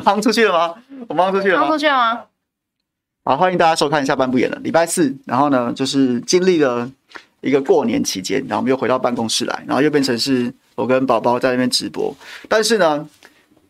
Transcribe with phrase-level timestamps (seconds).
[0.00, 0.74] 我忙出去了吗？
[1.08, 1.64] 我放出去了吗？
[1.64, 2.22] 忙出去了吗？
[3.22, 4.58] 好，欢迎大家收看下半部演了。
[4.62, 6.90] 礼拜四，然后呢，就是经历了
[7.42, 12.16] 一个过年期间，然后我们又回到办公室来，然后又变成是我跟宝宝在那边直播。
[12.48, 13.06] 但是呢，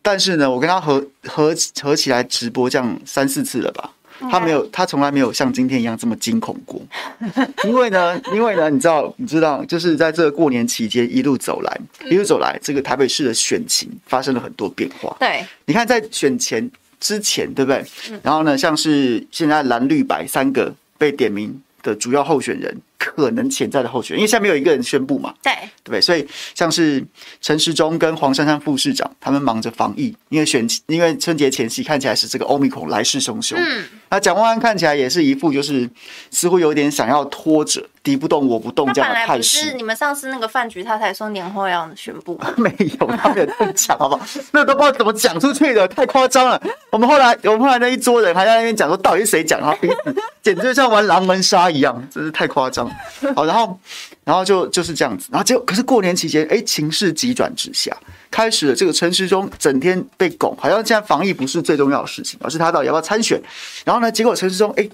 [0.01, 3.91] 但是呢，我跟他合合合起来直播这样三四次了吧。
[4.29, 6.81] 他没有，他从来没有像今天一样这么惊恐过。
[7.65, 11.79] 因为呢，因为呢，你知道，你知道，就是在这个过年期间一路走来，
[12.09, 15.15] 一路走来，这个台北市的选情发生了很多变化。
[15.19, 17.83] 对，你看在选前之前，对不对？
[18.21, 22.77] 然后呢，像是现在蓝绿白三个被点名的主要候选人。
[23.03, 25.51] 可能潜在的候选人，因为现在没有一个人宣布嘛，对
[25.83, 25.99] 对不对？
[25.99, 27.03] 所以像是
[27.41, 33.55] 陈时中跟黄珊珊副市长，他们忙着防疫，因为选因为春节前夕看起来是这个欧米孔来势汹汹。
[33.57, 35.89] 嗯，那蒋万安看起来也是一副就是
[36.29, 39.63] 似乎有点想要拖着，敌不动我不动这样的态势。
[39.63, 44.25] 不是你们上次那个饭局，他才说年后要宣布， 没有，他没有这么讲，好不好？
[44.51, 46.61] 那都不知道怎么讲出去的，太夸张了。
[46.91, 52.90] 我们后来，我们后来那一桌人还在那边讲说，到底是谁讲他彼此简直就像玩狼人杀一样，真是太夸张。
[53.35, 53.79] 好，然后，
[54.23, 57.95] 然后就就是这样子，然后结果可是过年期间，哎，情势急转直下，
[58.29, 63.41] 开始了这个陈时中整天被拱，好像现在防疫不是最重要的事情，而是他到底要不要参选。
[63.85, 64.89] 然后呢，结果陈时中，哎，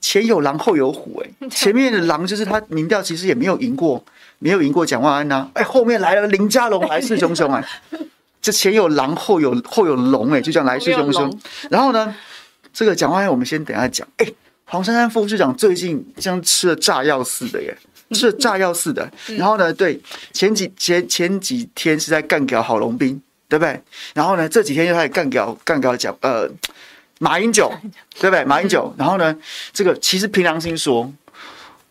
[0.00, 4.04] 前有狼后有虎，哎， 前面的狼就是他民调其实也没有赢过，
[4.38, 7.64] 没有赢过蒋万安呐，哎，后面来了林佳龙来势汹汹哎，
[8.42, 11.34] 这前有狼后有后有龙，哎，就这样来势汹汹。
[11.70, 12.14] 然后呢，
[12.72, 14.26] 这个蒋万安我们先等一下讲，哎。
[14.66, 17.76] 黄珊珊副市长最近像吃了炸药似的耶，
[18.12, 19.08] 吃了炸药似的。
[19.36, 20.00] 然后呢，对，
[20.32, 23.78] 前几前前几天是在干掉郝龙斌，对不对？
[24.14, 26.48] 然后呢，这几天又开始干掉干掉讲呃
[27.18, 27.70] 马英九，
[28.18, 28.44] 对不对？
[28.44, 28.92] 马英九。
[28.96, 29.36] 然后呢，
[29.72, 31.12] 这个其实凭良心说，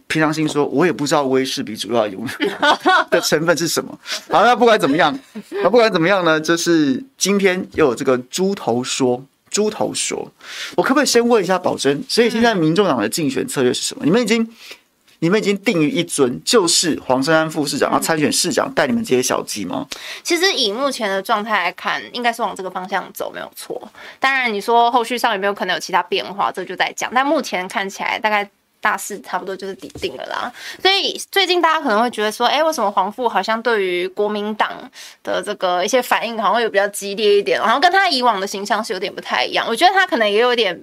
[0.08, 2.26] 平常心说，我也不知道威士比主要用
[3.12, 3.98] 的成分是什么。
[4.30, 5.18] 好，那不管怎么样，
[5.64, 9.24] 那不管怎么样呢，就是今天又有这个猪头说。
[9.54, 10.30] 猪头说
[10.76, 12.04] ：“我可不可以先问一下宝珍？
[12.10, 14.04] 所以现在民众党的竞选策略是什么？
[14.04, 14.46] 你们已经，
[15.20, 19.88] 你们已经定于一尊，就是黄珊珊副市长要参选市长，带你们这些小鸡吗？
[20.24, 23.82] 其实以目前的状态来看，应该是往这个方向走，没有错。
[24.20, 27.12] 当然，你说后续上有没有可能有其他变化，这就在讲。
[27.14, 28.50] 但目前看起来，大概。”
[28.84, 30.52] 大事差不多就是底定了啦，
[30.82, 34.70] 所以最近大家可能会觉得说，哎、为什么黄富好像对于国民党
[35.24, 39.66] 的这个一些反应好像会有比较激烈一点，然后跟他以往的形象是有点不太一样。
[39.70, 40.82] 我觉得他可能也有点。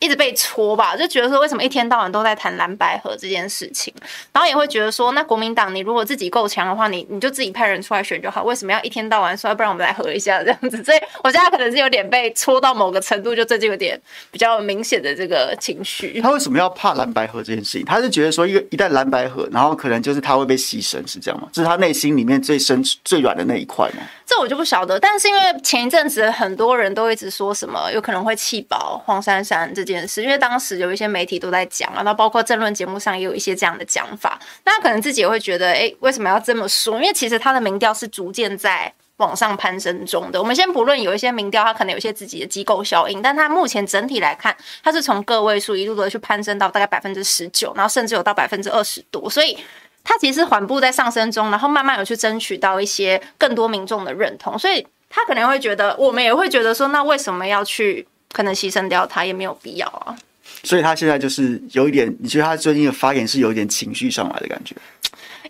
[0.00, 3.92] 一直被戳吧，就觉得说为什么一天到晚都在谈蓝白合这件事情，
[4.32, 10.82] 然后也会觉得说，那国民党你如果自己够强的话，你你就自己派人出来选就好，为什么要一天到晚说，不然我们来合一下这样子？
[10.84, 14.00] 所以我现在可能是有点被戳到某个程度，就最近有点
[14.30, 16.20] 比较明显的这个情绪。
[16.20, 17.84] 他为什么要怕蓝白合这件事情？
[17.84, 21.48] 他是觉得说，一个一旦蓝白合，然后可能就是他会被牺牲，是这样吗？
[21.52, 24.02] 这是他内心里面最深最软的那一块吗？
[24.24, 25.00] 这我就不晓得。
[25.00, 30.22] 但是因为前一阵子很多人都一直说什么有可能会弃保黄珊珊这件事。
[30.22, 36.94] 因为当时有一些媒体都在讲啊，那包括政论节目上也有一些这样的讲法，那可能自己也会觉得，哎，为什么要这么说？
[36.96, 40.40] 因为其实他的民调是逐渐在往上攀升中的。
[40.40, 49.58] 我们先不论有一些民调，他可能有一些自己的机构效应，但他目前整体来看，他是从个位数一路的去攀升到大概百分之十九，然后甚至有到百分之二十多，所以
[50.04, 58.06] 他其实缓步在上升中，然后慢慢有去争取到一些更多民众的认同，所以他可能会觉得，我们也会觉得说，那为什么要去？
[58.32, 60.16] 可能牺牲掉他也没有必要啊，
[60.62, 64.74] 所以他现在就是有一点，你觉得他最近的发言是有一点情绪上来的感觉？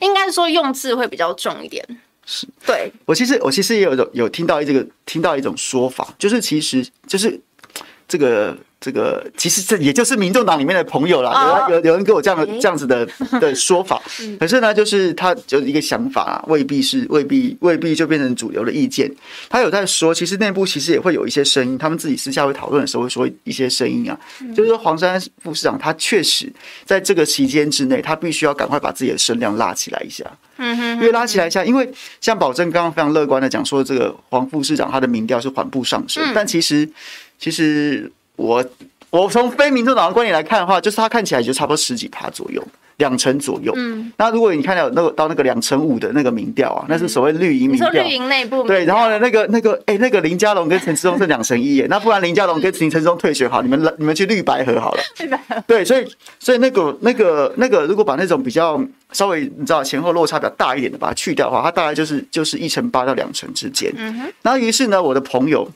[0.01, 1.85] 应该说用字会比较重一点。
[2.25, 2.93] 是，对。
[3.05, 7.41] 我其实我其实也有有有听到这个听到一种说法，就是其实就是
[8.07, 8.57] 这个。
[8.81, 13.05] 这个其实这也就是民众党里面的朋友啦，有有有人给我这样的这样子的
[13.41, 14.01] 的说法，
[14.39, 19.11] 可是呢，就是他就是一个想法啊，未必是未必未必就变成主流的意见。
[19.49, 24.17] 他有在说，其实内部其实也会有一些声音，他们自己私下会讨论的时候会说一些声音啊，
[24.55, 26.49] 就是说黄珊珊副市长他确实
[26.85, 30.25] 在这个期间之内，他必须要赶快把自己的声量拉起来一下，
[30.59, 36.89] 嗯哼，因为拉起来一下，因为像保证刚刚非常乐观的讲说，这个黄副市长他的民调是缓步上升，但其实
[37.41, 38.13] 其实。
[38.39, 38.65] 我
[39.11, 42.63] 我从非民众党的观点来看的话，就是他看起来就差不多十几趴左右，
[42.99, 43.73] 两成左右。
[43.75, 47.91] 嗯，那如果你看到那个到那个两成五的那个民调啊，那是所谓绿营民调。
[47.91, 55.03] 绿营内部对，然后呢，那个那个哎、欸，那个林佳龙跟陈时中是两成一耶，那不然林佳龙跟陈时中退学好，你们你们去绿白合好了。
[55.67, 56.07] 对，所以
[56.39, 58.81] 所以那个那个那个，如果把那种比较
[59.13, 63.93] 稍微你知道前后落差比较大一点的把它去掉的话，它大概就是就是一成八到两成之间。
[63.97, 65.69] 嗯哼，然后于是呢，我的朋友。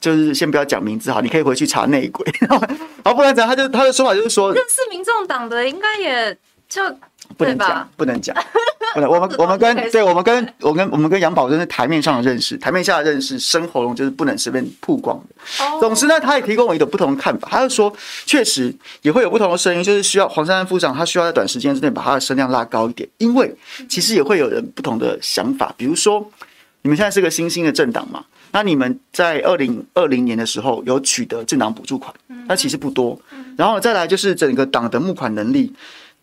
[0.00, 2.26] 就是先不要讲名字哈，你可以回去查内鬼。
[3.04, 6.36] 好，不然讲他就他的说法就是说，认识民众党的应该也
[6.68, 6.82] 就
[7.36, 8.34] 不能讲，不能讲，
[8.94, 9.10] 不能。
[9.10, 15.64] 我们我们跟对，我们跟我跟我们跟杨宝珍是台面上的认识，台面下的认识，生喉咙就是不能随便曝光的。
[15.64, 15.80] Oh.
[15.80, 17.92] 总之呢，他也提供我一个不同的看法，他就说，
[18.26, 23.54] 确实也会有不同的声音，就是需要黄珊珊副长，他需要在短时间之内把他的声量拉高一点，因为
[23.88, 26.30] 其实也会有人不同的想法，比如说
[26.82, 28.24] 你们现在是个新兴的政党嘛。
[28.50, 32.12] 那你们在二零二零年的时候有取得政党补助款，
[32.46, 33.20] 那其实不多。
[33.56, 35.72] 然后再来就是整个党的募款能力，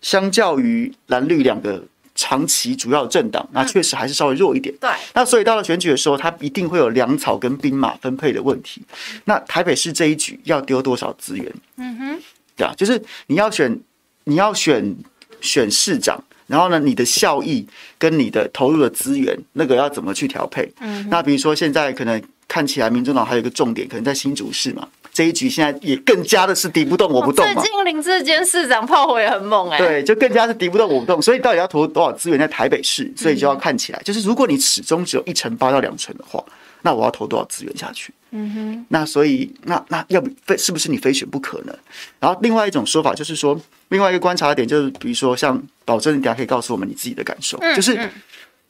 [0.01, 1.83] 相较于蓝绿两个
[2.15, 4.73] 长期主要政党，那确实还是稍微弱一点。
[4.79, 4.89] 对。
[5.13, 8.81] 那所以到了选举的时候，它一定会有粮草跟兵马分配的问题。
[9.25, 11.53] 那台北市这一局要丢多少资源？
[11.77, 12.19] 嗯哼，
[12.55, 13.79] 对啊，就是你要选，
[14.23, 14.95] 你要选
[15.41, 16.23] 选市长。
[16.47, 17.65] 然后呢，你的效益
[17.97, 20.71] 跟你的投入的资源，那个要怎么去调配？
[20.79, 27.61] 嗯，那比如说现在可能看起来，民众党还有一个重点，可能在新竹市嘛，这一局现在也更加的是敌不动我不动嘛。
[27.61, 29.85] 最近林志坚市长炮火也很猛哎、欸。
[29.85, 33.11] 对，就更加是敌不动我不动，所以到底要投多少资源在台北市？
[33.15, 36.43] 所以就要看起来，就是如果你始终只有一成八到两成的话，
[36.85, 38.13] 那我要投多少资源下去？
[38.31, 38.85] 嗯哼。
[38.87, 41.77] 那所以，那那要不非是不是你非选不可呢？
[42.21, 43.59] 然后另外一种说法就是说。
[43.89, 48.09] 另外一个观察点就是，比如说像保证，你等下可以告诉我们你自己的感受，就是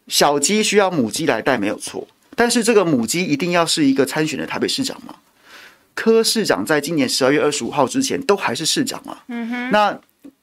[0.09, 5.15] 小鸡需要母鸡来带没有错，但是这个母鸡一定要是一个参选的台北市长吗？
[5.93, 9.97] 柯市长在今年十二月二十五号之前都还是市长啊，嗯哼那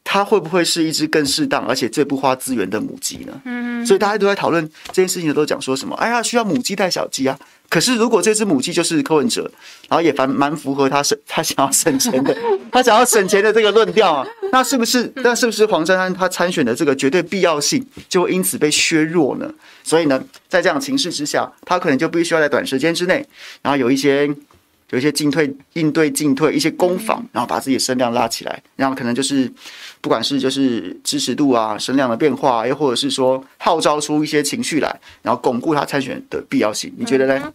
[0.04, 3.40] 他会不会是一只更适当而且最不花资源的母鸡呢？
[3.44, 5.94] 嗯所以大家都在讨论这件事情的都讲说什么？
[5.96, 7.38] 哎呀，需要母鸡带小鸡啊。
[7.69, 9.50] 可是，如果这只母鸡就是柯文哲，
[9.88, 12.37] 然后也蛮蛮符合他省他想要省钱的，
[12.70, 19.50] 他想要省钱的这个论调啊，那是不是那是不是黄珊珊他参选的这个绝对必要性就会因此被削弱呢？
[19.82, 23.26] 所以呢，在这样情势之下，他可能就必须要在短时间之内，
[23.62, 24.26] 然后有一些
[24.90, 29.50] 有一些进退应对进退一些攻防，然后把自己的声量拉起来，然后可能就是。
[30.02, 37.52] 不管是就是支持度啊、声量的变化，又或者是说号召出一些情绪来，然后巩固他参选的必要性，你觉得呢？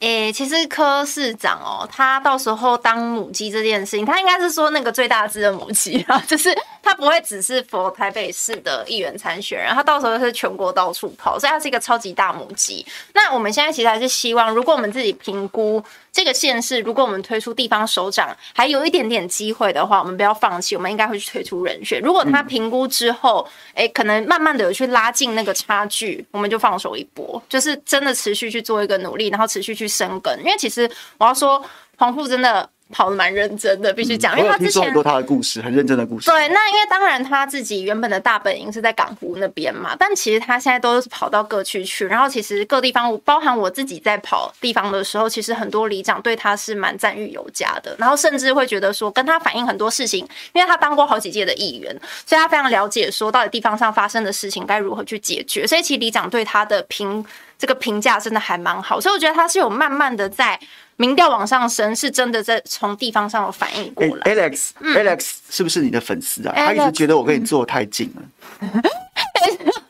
[0.00, 6.52] 诶、其实柯市长哦，他到时候当母鸡这件事情，他应该是说那个最大只的母鸡啊， 就是
[6.82, 12.84] 他不会只是佛台北市的议员参选人，他到时候是全国到处跑，所以他是一个超级大母鸡。
[13.14, 15.82] 那我们现在其实还是希望，如果我们自己评估
[16.12, 21.80] 这个县市，如果我们推出地方首长还有一点点机会的话，我们不要放弃，我们应该会去推出人。
[22.02, 30.36] 如果他评估之后，哎，可能慢慢的有去拉近那个差距，我们就放手一搏，就是真的持续去做一个努力，然后持续去深耕。
[30.38, 31.64] 因为其实我要说，
[31.96, 32.68] 黄富真的。
[32.92, 36.30] 跑的蛮认真的，必须讲，因为他之前很多他的故事，很认真的故事。
[36.30, 51.90] 对，那因为当然他自己原本的大本营是在港湖那边嘛，但其实他现在都是跑到各区去，然后其实各地方，包含我自己在跑地方的时候，其实很多里长对他是蛮赞誉有加的，然后甚至会觉得说跟他反映很多事情，因为他当过好几届的议员，
[52.26, 57.24] 所以他非常了解说到底地方上发生的事情该如何去解决，所以其实里长对他的评
[57.58, 60.60] 这个评价真的还蛮好，所以我觉得他是有慢慢的在。
[60.96, 64.22] 民调往上升，是真的在从地方上有反应过来。
[64.32, 68.22] 欸、Alex，Alex、嗯、Alex 是不是你的粉丝啊他一直觉得我跟你坐太近了。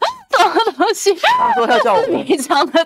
[0.74, 1.14] 东西？
[1.14, 2.02] 他说他叫我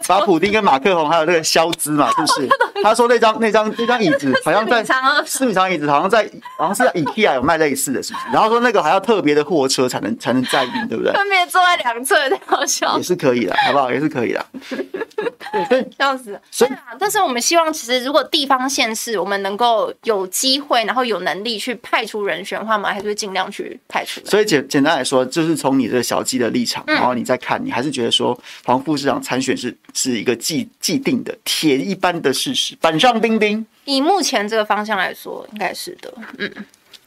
[0.06, 2.48] 把普丁跟马克宏还有那个肖兹嘛，是不是？
[2.82, 4.84] 他说那张那张那张椅子好像在
[5.26, 8.26] 四米长椅子，好像在好像是在 IKEA 有卖类似的，是不是？
[8.32, 11.12] 然后说那个还要特别的货车才能才能载运，对不对？
[11.12, 12.96] 分别坐在两侧，太好笑。
[12.96, 13.90] 也是可以的，好不好？
[13.90, 14.46] 也是可以的。
[15.68, 16.38] 对，笑死。
[16.50, 24.20] 所以啊，但是我们希望，其实如果地方县市我们能够有机会，然后有能力去派出人选的话，我们还是会尽量去派出。
[24.24, 33.64] 所以简简单来说，就是从你这个小鸡的立场，然后你再看，你还是觉得说黄副市长参选是是一个既既定的铁一般的事实，板上钉钉。
[33.84, 36.12] 以目前这个方向来说，应该是的。
[36.38, 36.52] 嗯。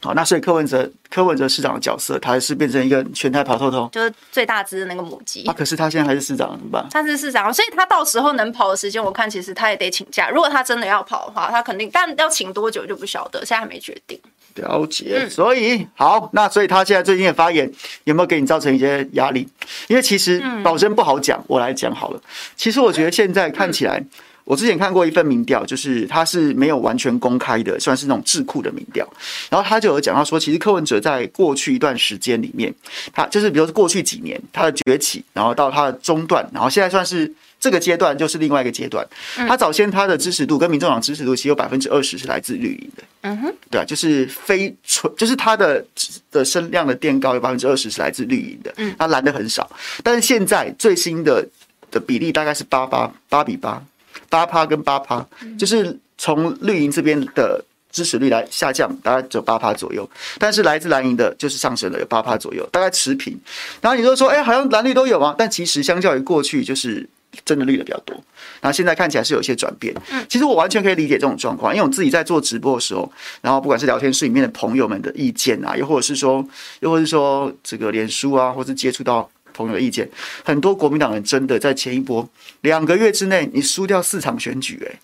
[0.04, 5.44] 好，那所以柯文哲柯文哲市长的角色，他还是变成一个全台跑透透，就是最大只的那个母鸡。
[5.44, 6.84] 啊，可是他现在还是市长，怎么办？
[6.90, 10.28] 他是市长，所以他到时候能跑的时间，我看其实他也得请假。
[10.28, 14.18] 如果他真的要跑的话，他肯定，但要请多久就不晓得，现在还没决定。
[14.56, 17.70] 了解，所以好，那所以他现在最近的发言
[18.04, 19.46] 有没有给你造成一些压力？
[19.88, 22.20] 因为其实保真不好讲，我来讲好了。
[22.56, 24.04] 其实我觉得现在看起来。
[24.44, 29.08] 我之前看过一份民调，就是它是没有完全公开的，算是那种智库的民调。
[29.48, 32.74] 然后他就有讲到说，其实柯文哲在过去一段时间里面，
[33.12, 39.06] 他就是比如说过去几年他的崛起，然后到他的中段，然后现在算是这个阶段，就是另外一个阶段。
[39.48, 45.84] 他早先他的支持度跟民众党支持度其实有百分之二十是来自绿营的，嗯哼，对啊，就是非纯，就是他的
[46.32, 49.70] 的声量的垫高有百分之二十是来自绿营的，嗯，他蓝的很少。
[50.02, 51.46] 但是现在最新的
[51.92, 53.80] 的比例大概是八八八比八。
[54.28, 55.26] 八趴跟八趴，
[55.58, 60.08] 就是从绿营这边的支持率来下降，大概只有八趴左右。
[60.38, 63.38] 但是来自蓝营的就是上升了，有八趴左右，大概持平。
[63.82, 65.34] 然后你就说，哎，好像蓝绿都有啊？
[65.36, 67.06] 但其实相较于过去，就是
[67.44, 68.14] 真的绿的比较多。
[68.60, 69.94] 然后现在看起来是有一些转变。
[70.10, 73.10] 嗯其实我完全可以理解这种状况，因为我自己在做直播的时候，
[73.40, 76.46] 然后不管是聊天室里面的朋友们的意见啊，又或者是说，
[76.80, 79.30] 又或者是说这个脸书啊，或是接触到。
[79.54, 80.08] 朋友的意见，
[80.42, 82.26] 很多国民党人真的在前一波
[82.62, 84.98] 两个月之内，你输掉四场选举，哎，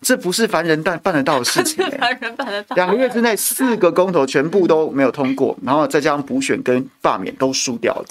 [0.00, 1.84] 这不是凡人办办得到的事情。
[2.00, 2.74] 凡人办得到。
[2.76, 8.06] 两个月之内四个公投全部都没有通过，然后再加上补选跟罢免都输掉了。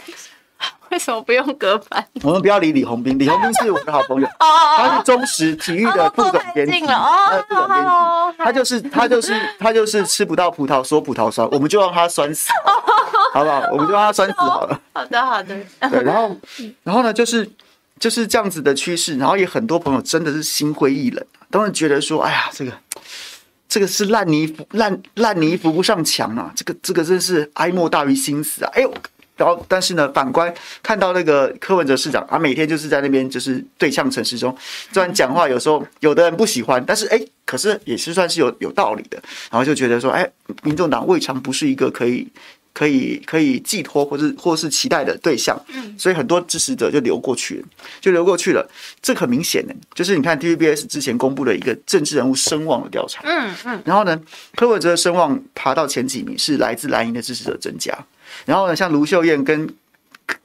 [0.91, 2.05] 为什么不用隔板？
[2.23, 7.89] 我们不要理李红斌，李红斌是我的好朋友， 他是中时体育的副总编辑，哦，副总编辑，
[8.43, 12.49] 他就是他就是他就是吃不到葡萄说葡萄酸，我们就让他酸死。
[13.31, 13.61] 好不好？
[13.71, 14.81] 我们就让他酸死好了。
[14.91, 15.55] 好的，好的。
[15.91, 16.35] 对，然后，
[16.83, 17.47] 然后呢，就是
[17.99, 19.17] 就是这样子的趋势。
[19.17, 22.71] 然后也很多朋友真的是心灰意冷，都是觉得说：“哎呀，这个
[23.67, 26.51] 这个是烂泥扶烂烂泥扶不上墙啊！
[26.55, 28.91] 这个这个真是哀莫大于心死啊！”哎呦，
[29.39, 30.53] 然后但是呢，反观
[30.83, 34.55] 看到那个柯文哲市长啊，每天就是在那边就是对呛陈时中，
[34.91, 39.17] 虽然讲话有时候有的人不喜欢，但是哎，可是也是算是有有道理的。
[39.49, 40.29] 然后就觉得说：“哎，
[40.61, 42.27] 民众党未尝不是一个可以。”
[42.71, 45.59] 可以可以寄托或是或是期待的对象，
[45.97, 47.67] 所以很多支持者就流过去了，
[47.99, 48.65] 就流过去了。
[49.01, 54.17] 这很明显的，就是你看 TVBS 之前公布了一个政治人物声望的调查，嗯嗯，然后呢，
[54.55, 57.91] 柯文哲的声望爬到前几名，是来自蓝营的支持者增加。
[58.45, 59.67] 然后呢，像卢秀燕跟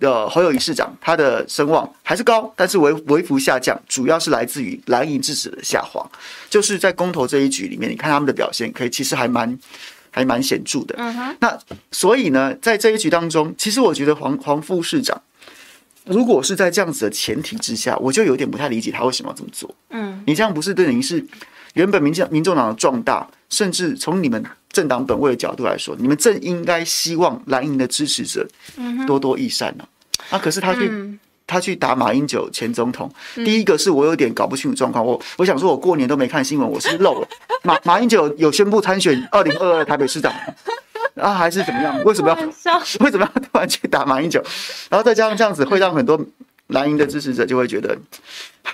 [0.01, 6.05] 呃侯友宜市长，他的声望还是高，但是微微幅下降，主要是来自于蓝营支持的下滑。
[6.49, 9.59] 就是在公投这一局里面，你看他们的表现，可以其实还蛮。
[10.17, 10.95] 还蛮显著的。
[10.97, 11.59] 嗯那
[11.91, 15.21] 所以呢，在这一局当中，其实我觉得黄黄副市长，
[16.05, 19.75] 如果是在这样子的前提之下，我就有点不太理解他为什么要这么做。
[19.91, 21.27] 嗯，你这样不是等于是
[21.75, 28.49] 原本民进民众党的壮大，甚至从你们政党本位的角度来说，你们正应该希望蓝营的支持者
[29.07, 29.85] 多多益善呢？
[30.31, 31.19] 啊，可是他去。
[31.47, 35.05] 他去打马英九前总统，第一个是我有点搞不清楚状况。
[35.05, 37.29] 我我想说，我过年都没看新闻，我是漏了。
[37.63, 40.33] 马马英九有宣布参选二零二二台北市长，
[41.17, 42.03] 啊，还是怎么样？
[42.05, 42.35] 为什么要
[43.05, 44.43] 为什么要突然去打马英九？
[44.89, 46.19] 然后再加上这样子，会让很多
[46.69, 47.95] 蓝营的支持者就会觉得。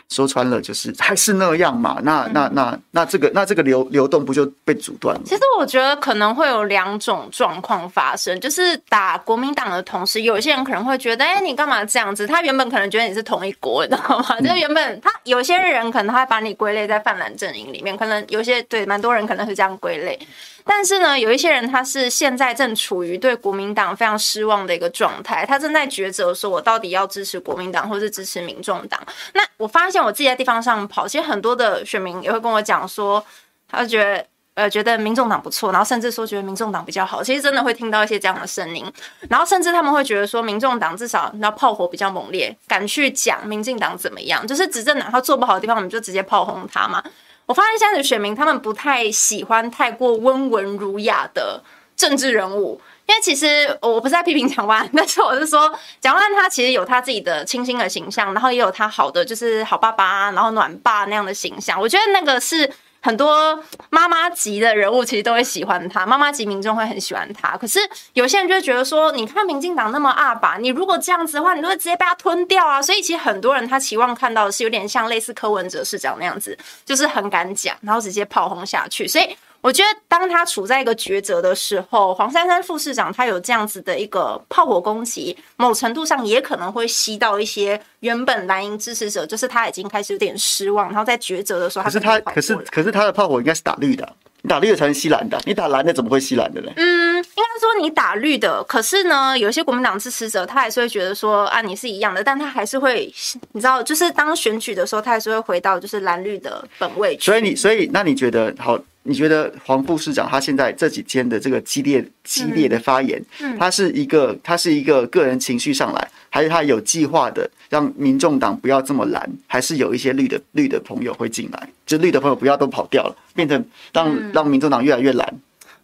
[0.09, 5.23] 说穿了就是还是那样嘛，那那那那这个那这个流流动不就被阻断了？
[5.25, 12.27] 其实我觉得可能会有两种状况发生，就是打国民党的同时，有些人可能会觉得，哎、欸，你干嘛这样子？
[12.27, 14.41] 他原本可能觉得你是同一国，你知道吗？
[14.41, 20.19] 就原本他有些人可能他会把你归类在泛蓝阵营里面，可能有些对蛮多人可能是这样归类。
[20.63, 29.01] 但是呢，有一些人他是现在正处于对国民党非常失望的一个状态，他正在抉择说，我到底要支持国民党，或是支持民众党。
[29.33, 33.25] 那我发发现我自己在地方上跑，其实很多的选民也会跟我讲说，
[33.69, 37.23] 他觉得呃觉得民众党不错，然后甚至说觉得民众党比较好。
[37.23, 38.85] 其实真的会听到一些这样的声音，
[39.29, 47.03] 然后甚至他们会觉得说，民众党至少那炮火比较猛烈，敢去讲民进党怎么样，就是执政党他做不好的地方，我们就直接炮轰他嘛。
[47.47, 51.63] 我发现现在的选民，他们不太喜欢太过温文儒雅的
[51.97, 52.81] 政治人物，
[53.11, 62.71] 因为其实我不是在批评蒋万， 但是我是说，蒋万他其实有他自己的清新的形象，然后也有他好的就是好爸爸，然后暖爸那样的形象，我觉得那个是。
[63.03, 67.57] 很多妈妈级的人物其实都会喜欢他，妈妈级民众会很喜欢他。
[67.57, 67.81] 可是
[68.13, 72.83] 有些人就会觉得说，你看民进党那么二把，你如果这样子的话，你都会直接被他吞掉啊。
[72.83, 79.09] 所以其实很多人他期望看到的是有点像类似柯文哲市长那样子，就是很敢讲，然后直接炮轰下去。
[79.09, 79.35] 所以。
[79.63, 96.73] 我觉得当他处在一个抉择的时候，黄珊珊副市长他有这样子的一个炮火攻击，某程度上也可能会吸到一些原本蓝营支持者，就是他已经开始有点失望，然后在抉择的时候，可是他可是可是他的炮火应该是打绿的，你打绿的才能吸蓝的，你打蓝的怎么会吸蓝的呢？
[96.77, 103.13] 嗯，应该说你打绿的，可是呢，有些国民党支持者他还是会觉得说啊，你是一样的，但他还是会，
[103.53, 107.19] 你知道，就是当选举的时候，他还是会回到就是蓝绿的本位。
[107.21, 108.79] 所以你所以那你觉得好？
[109.05, 113.23] 你觉得黄副市长他现在这几天的这个激烈激烈的发言，
[113.59, 125.35] 他是一个他是一个个人情绪上来，还是他有计划的让民众党不要这么蓝，还是有一些绿的绿的朋友会进来，就绿的朋友不要都跑掉了，变成让让民众党越来越蓝？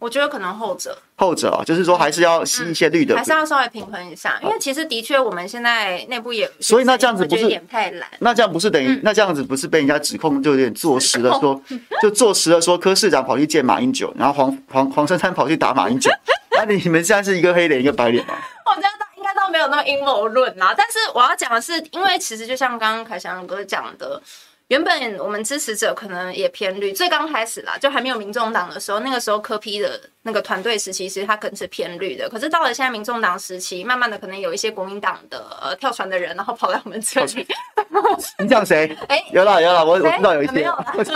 [0.06, 11.60] 我觉得可能后者，后者啊，就是说还是要吸一些绿的，还是要稍微平衡一下，因为其实的确我们现在内部也，所以那这样子不是有点太懒，那这样不是等于那这样子不是被人家指控就有点坐实了说，
[12.00, 16.08] 就坐实了说柯市长跑去见马英九，然后黄黄黄珊珊跑去打马英九，
[16.54, 18.34] 那你们现在是一个黑脸一个白脸吗？
[18.64, 24.22] 我觉得应该倒没有那么阴谋论啦，但是我要讲的是，因为其实就像刚刚凯翔哥讲的。
[24.68, 32.28] 原本我们支持者可能也偏绿，最刚开始啦，就还没有民众党的时候，那个时候柯批的那个团队时期，其实他可能是偏绿的。
[32.28, 37.46] 可是到了现在民众党时期，慢慢的可能有一些国民党的呃跳船的人，然后跑来我们这里。
[38.40, 38.92] 你讲谁？
[39.06, 41.12] 哎、欸，有啦有啦，我我知道有一些，有 我知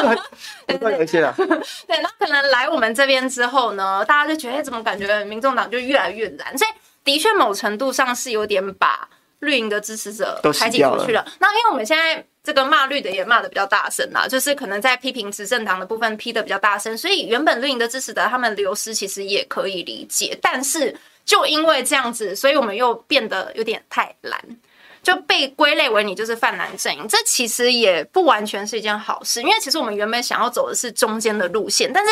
[0.78, 1.34] 道有一些了。
[1.88, 6.56] 对，那可能来我们这边之后呢，大家就觉得，怎么感觉民众党就越来越蓝？
[6.56, 6.70] 所以
[7.02, 9.08] 的确某程度上是有点把
[9.40, 11.26] 绿营的支持者排挤出去了。
[11.40, 12.24] 那因为我们现在。
[12.50, 20.92] 这个骂绿的也骂的比较大声啦，就是可能在批评执政党的部分批的比较大声，所以原本绿营的支持者他们流失其实也可以理解，但是
[21.24, 24.36] 就因为这样子，所以我们又变得有点太蓝，
[25.00, 32.10] 就被归类为你就是泛蓝阵营，这其实也不完全是一件好事，因为其实我们原本想要走的是中间的路线，但是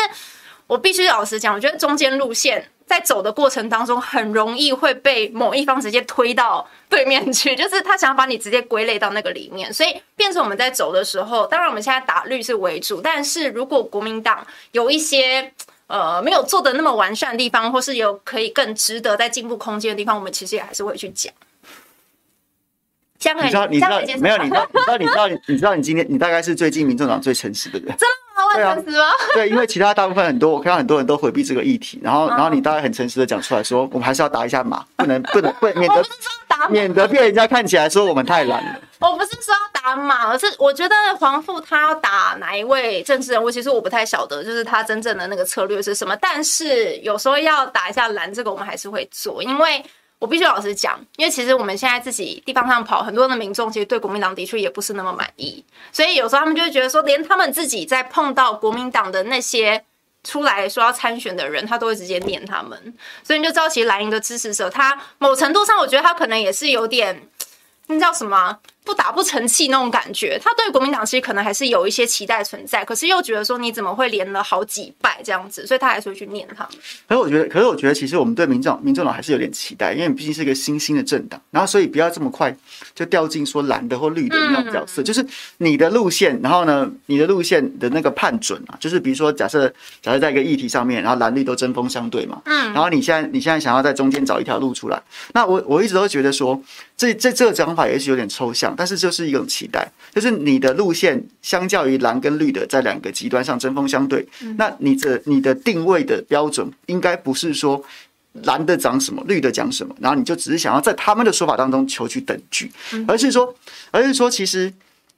[0.67, 2.65] 我必须老实讲，我觉得中间路线。
[2.89, 15.53] 在走的过程当中，很容易会被某一方直接推到对面去， 就是他想要把你直接归类到那个里面，所以变成我们在走的时候，当然我们现在打绿是为主，但是如果国民党有一些
[15.85, 21.31] 呃没有做的那么完善的地方，或是有可以更值得在进步空间的地方，我们其实也还是会去讲。
[23.21, 23.67] 你知道？
[23.67, 24.01] 你知道？
[24.19, 24.37] 没有？
[24.37, 24.65] 你知道？
[24.73, 24.97] 你知道？
[24.97, 25.27] 你知道？
[25.27, 25.75] 你知道？
[25.75, 27.87] 你今天你大概是最近民众党最诚实的人。
[27.99, 28.09] 真
[29.33, 36.03] 对，因为其他大部分很多，我看到很多人都回避这个议题，然后然后你大概很诚实的讲出来说，我们还是要打一下码，不能不能不 免得
[36.69, 38.79] 免得被人家看起来说我们太懒了。
[38.99, 46.15] 我不是说要打码，而是我觉得黄富他要打哪一位政治人物，其实我不太晓得，就是他真正的那个策略是什么。
[46.17, 49.83] 但是有时候要打一下蓝，这个我们还是会做，因为。
[50.19, 59.83] 我必须老实讲，因为其实我们现在自己地方上跑，很多的民众其实对国民党的确也不是那么满意，所以有时候他们就会觉得说，连他们自己在碰到国民党的那些
[60.25, 67.25] 出来说要参选的人，他都会直接念他们，所以你就知道，其实蓝营的支持者，他某程度上，我觉得他可能也是有点，
[67.87, 68.59] 那叫什么？
[68.89, 76.71] 不打不成器那种感觉，他对国民党其实可能还是有一些期待存在，可是又觉得说你怎么会连了好几败这样子，所以他还是会去念他们。
[77.07, 82.55] 可是我觉得，可是我觉得，其实我们对民众民众党还是有点期待，因为你毕竟是一个新兴的政党，然后所以不要这么快
[82.95, 85.23] 就掉进说蓝的或绿的那种角色，嗯、就是
[85.57, 89.71] 你的路线，然后呢，你的路线的那个判准啊，就是比如说假设
[90.01, 94.99] 假设在一个议题上面，然后蓝绿都针锋相对嘛，嗯，然后你现在你现在想要在中间找一条路出来，
[95.33, 96.59] 那我我一直都觉得说，
[96.99, 98.75] 这这这个讲法也许有点抽象。
[98.75, 107.81] 但是就是一种期待，就是你的路线相较于蓝跟绿的在两个极端上针锋相对，那你的你的定位的标准应该不是说
[108.43, 112.69] 蓝的讲什么，绿的讲什么，然后你就只是想要在他们的说法当中求取等距，
[113.07, 113.55] 而是说，
[113.91, 114.71] 而是说，其实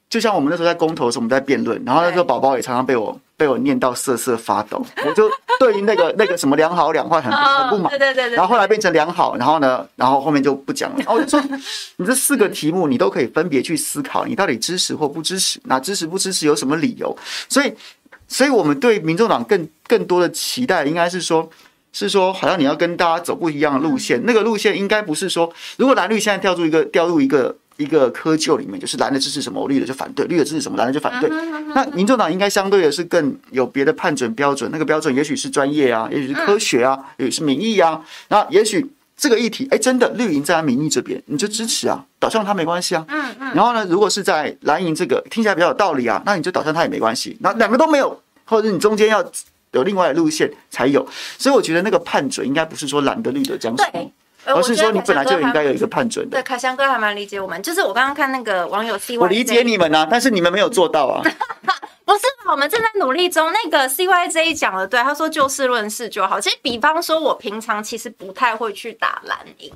[0.08, 3.20] 就像我们那时候在公投的时候，我们在辩论，然后那时候宝宝也常常被我。
[3.42, 5.28] 被我念到瑟瑟发抖， 我就
[5.58, 11.04] 对于那个那个什么良好两坏很很不满，对对对，然后后来变成良好，然后呢，然后后面就不讲了。
[11.12, 11.42] 我就说，
[11.96, 17.18] 你这四个题目你都可以分别去思考，你到底支持或不支持，那支持不支持有什么理由？
[17.48, 17.74] 所以，
[18.28, 21.50] 所以我们对民众党更更多的期待，应该是说，
[21.92, 27.56] 是说好像你要跟大家走不一样的路线，那个路线应该不是说，如果蓝绿现在掉入一个掉入一个。
[27.76, 31.30] 一个窠臼里面，就是蓝的支持什么，绿的就反对；绿的支持什么，蓝的就反对。
[31.74, 38.00] 那民众党应该相对的是更有别的判准标准，那个标准也许是专业啊，也许是科学啊，也许是民意啊。
[38.28, 43.04] 那也许这个议题，哎，真的绿营在民意这边，你就支持啊，导向他没关系啊。
[43.08, 47.36] 嗯嗯然后呢，如果是在蓝营这个听起来比较有道理啊，那你就导向他也没关系。
[47.40, 49.24] 那两个都没有，或者是你中间要
[49.72, 51.06] 有另外的路线才有。
[51.38, 54.10] 所以我觉得那个判准应该不是说蓝的绿的讲什么。
[54.44, 56.38] 而是说你本来就应该有一个判准的。
[56.38, 61.22] 对，凯翔哥还蛮理解我们，就是我刚刚看那个网友 CYJ，我理解你们啊，但是你们没有做到啊。
[62.04, 63.50] 不是，我们正在努力中。
[63.52, 66.40] 那个 CYJ 讲的对，他说就事论事就好。
[66.40, 69.72] 其实，比方说，我平常其实不太会去打蓝营，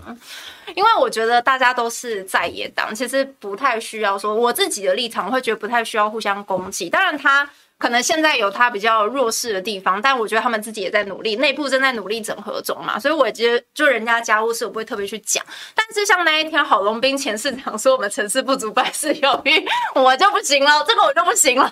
[0.75, 6.91] 因为我觉得大家都是在野党，其实不太需要说我自己的立场，会觉得不太需要互相攻击。
[6.91, 7.49] 当然他。
[7.79, 15.45] 可能现在有他比较弱势的地方，但我觉得他们自己也在努力，内部正在努力整合中嘛，所以我觉得就人家家务事我不会特别去讲。
[15.75, 19.63] 但是像那一天郝龙斌前市长说我们成事不足败事有余，
[19.95, 21.71] 我就不行了， 这个我就不行了，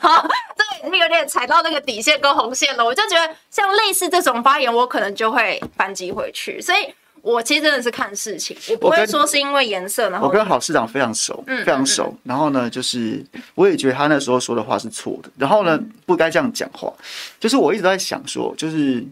[0.56, 6.94] 对，那个有点踩到那个底线跟红线了，我就觉得像类似这种发言，我可能就会反击回去，所以。
[7.24, 10.10] 我其实真的是看事情，我不会说是因为颜色。
[10.10, 12.14] 然后我跟郝市长非常熟，嗯非常熟。
[12.22, 15.30] 然后呢，就是我也觉得他那时候说的话是错的。
[15.38, 16.92] 然后呢，不该这样讲话。
[17.40, 19.02] 就是我一直在想说，就是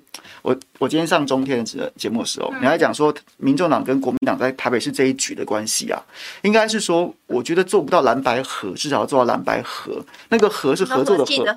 [0.43, 5.99] 我我今天上中天的节目的时候，你还讲说，民众党跟国民党在台北市这一局的关系啊，
[6.43, 10.05] 应该是说，我觉得做不到蓝白合，至少要做到蓝白合。
[10.29, 11.57] 那个合是合作的合，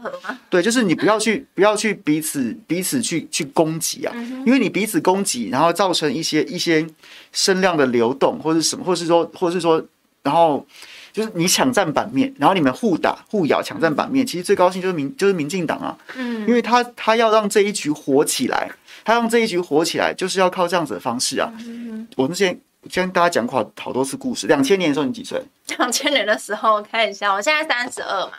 [0.50, 4.16] 对，就是你不要去不要去彼此彼此去去攻击啊，
[4.46, 6.45] 因为你彼此攻击，然后造成一些。
[6.46, 6.86] 一些
[7.32, 9.84] 声量的流动，或者什么，或是说，或是说，
[10.24, 10.66] 然后
[11.12, 18.70] 就是你抢占版面，然后你们互打互咬抢占版面，其实最高兴就是民就是民进党啊，嗯，因为他他要让这一局火起来，
[19.04, 21.52] 他让这一局火起来，就是要靠这样子的方式啊。
[21.60, 22.60] 嗯，我们之前
[22.94, 25.42] 跟大家讲过好多次故事，两千年的时候你几岁？
[25.78, 28.34] 两千年的时候看一下，我现在三十二嘛，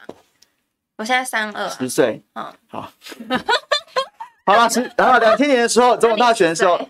[0.96, 1.68] 我现在三二。
[1.68, 2.92] 十岁，嗯，好，
[4.46, 6.80] 好了，然后两千年的时候总统大选的时候，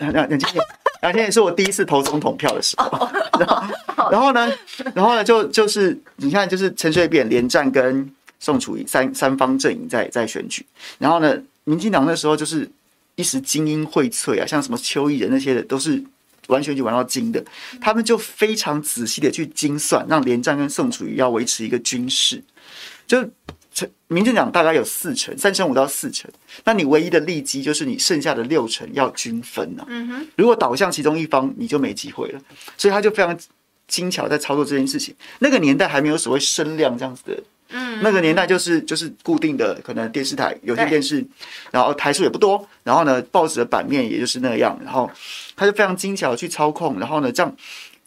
[0.00, 0.64] 两两千年。
[1.02, 3.08] 两千年是我第一次投总统票的时候，
[3.40, 4.52] 然后，然后呢，
[4.94, 8.06] 然后呢，就就是你看，就是陈水扁连战跟
[8.38, 10.66] 宋楚瑜三三方阵营在在选举，
[10.98, 11.34] 然后呢，
[11.64, 12.70] 民进党那时候就是
[13.14, 16.04] 一时精英荟萃啊，像什么邱毅仁那些的，都是
[16.48, 17.42] 玩选举玩到精的，
[17.80, 22.44] 他们就非常仔细的去精算，让连战跟宋楚瑜要维持一个军事，
[23.06, 23.26] 就。
[24.08, 26.30] 民进党大概有四成，三成五到四成，
[26.64, 29.86] 那你唯一的利基就是你剩下的六成要均分呐、啊。
[29.88, 32.40] 嗯哼，如果倒向其中一方，你就没机会了。
[32.76, 33.38] 所以他就非常
[33.86, 35.14] 精巧在操作这件事情。
[35.38, 41.24] 那个年代还没有所谓声量这样子的，嗯，那个年代就是就是固定的，可能电视台有线电视，
[41.70, 45.10] 然后台数也不多，然后呢，报纸的版面也就是那样，然后
[45.56, 47.56] 他就非常精巧去操控，然后呢，这样。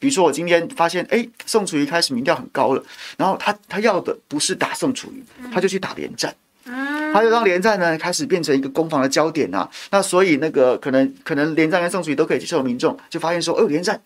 [0.04, 2.84] 比如说，我今天发现，哎，宋楚瑜开始民调很高了，
[3.16, 6.36] 然后他他要的不是打宋楚瑜，他就去打连战，
[6.66, 9.70] 他就让连战呢开始变成一个攻防的焦点啊。
[9.92, 13.98] 那所以那个可能可能连战跟宋楚瑜都可以接受的民众，就发现说，哦，连战，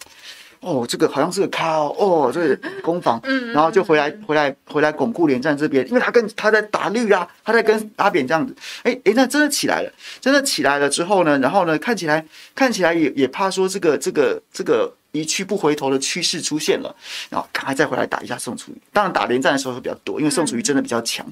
[0.60, 3.22] 哦，这个好像是个咖哦，哦，这个攻防，
[3.54, 14.94] 然后就回来回来回来巩固连战这边，因为他跟他在打绿啊，他在跟阿扁这样子，哎，连战真的起来了，真的起来了之后呢，然后呢，看起来看起来也也怕说这个这个这个。
[15.14, 16.96] 一去不回头的趋势出现了，
[17.30, 18.76] 然后赶快再回来打一下宋楚瑜。
[18.94, 21.26] 当然打连战的时候会比较多，因为宋楚瑜真的比较强，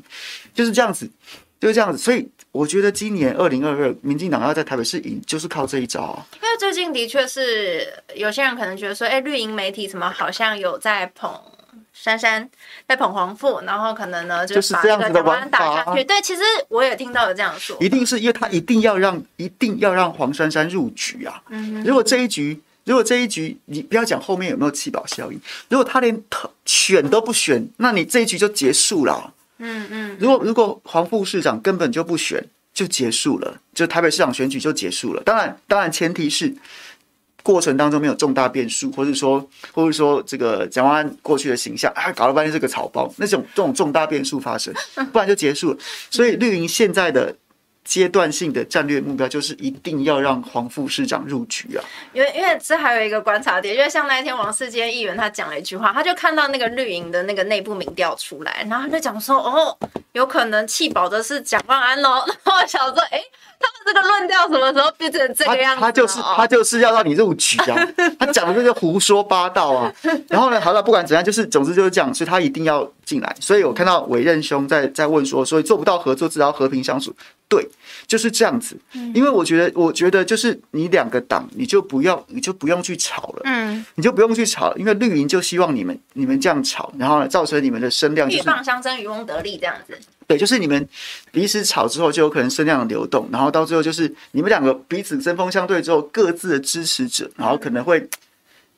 [0.56, 1.08] 就是这样子，
[1.60, 1.98] 就是这样子。
[1.98, 6.26] 所以我觉得今年二零二二，民进党要在台北市赢，就是靠这一招啊。
[6.36, 11.34] 因为最近的确是有些人可能觉得说，哎，绿营媒体什么好像有在捧
[11.94, 12.50] 珊珊，
[12.88, 15.94] 在捧黄富，然后可能呢就是这样子的玩法。
[15.94, 21.42] 对，对，其实我也听到有这样说，一定是因为他一定要让，一定要让黄珊珊入局啊。
[21.50, 22.62] 嗯，如果这一局。
[22.88, 26.22] 如果这一局你不要讲后面有没有弃保效应，如果他连
[26.66, 29.34] 选都不选，那你这一局就结束了。
[29.58, 30.18] 嗯嗯。
[30.20, 35.22] 如果如果黄副市长根本就不选，就结束了，就台北市长选举就结束了。
[35.24, 36.54] 当然，当然前提是
[37.44, 44.74] 过程当中没有重大变数，或者说或者说这个蒋万安过去的形象啊，搞了半天是个草包，那种这种重大变数发生，
[45.12, 45.78] 不然就结束了。
[46.10, 47.36] 所以绿营现在的。
[47.86, 51.80] 阶段性的战略目标就是一定要让黄副市长入局啊！
[52.12, 59.78] 因为因为这还有一个观察点，因为像那一天王世坚议员他讲了一句话，他就看到那个绿营的那个内部民调出来，然后他就讲说：“哦，
[60.14, 62.26] 有可能弃保的是蒋万安哦。
[62.44, 63.22] ”然后我想说：“哎、
[63.86, 67.88] 这个论调什么时候变成这个样子？”他，他就是他就是要让你入局啊！
[68.20, 69.94] 他讲的这些胡说八道啊！
[70.30, 73.36] 然后呢，好了，不管怎样，就是总之就是这样，所以他一定要进来。
[73.40, 77.16] 所以我看到委任兄在在问说，所以做不到合作，只要和平相处。
[77.48, 77.70] 对，
[78.08, 78.76] 就是这样子。
[79.14, 83.42] 因为我觉得，我觉得就是你两个党，你就不要，你就不用去吵了。
[83.44, 88.44] 嗯，你就不用去吵，因为绿营就希望你们，你们这样吵，然后呢，造成你们的声量就是。
[88.44, 89.96] 鷸蚌相争，渔翁得利这样子。
[90.28, 90.88] 对，就是你们
[91.32, 98.10] 彼此吵之后，就有可能声量的流动，然后到最后就是你们两个彼此针锋相对之后，各自的支持者，然后可能会，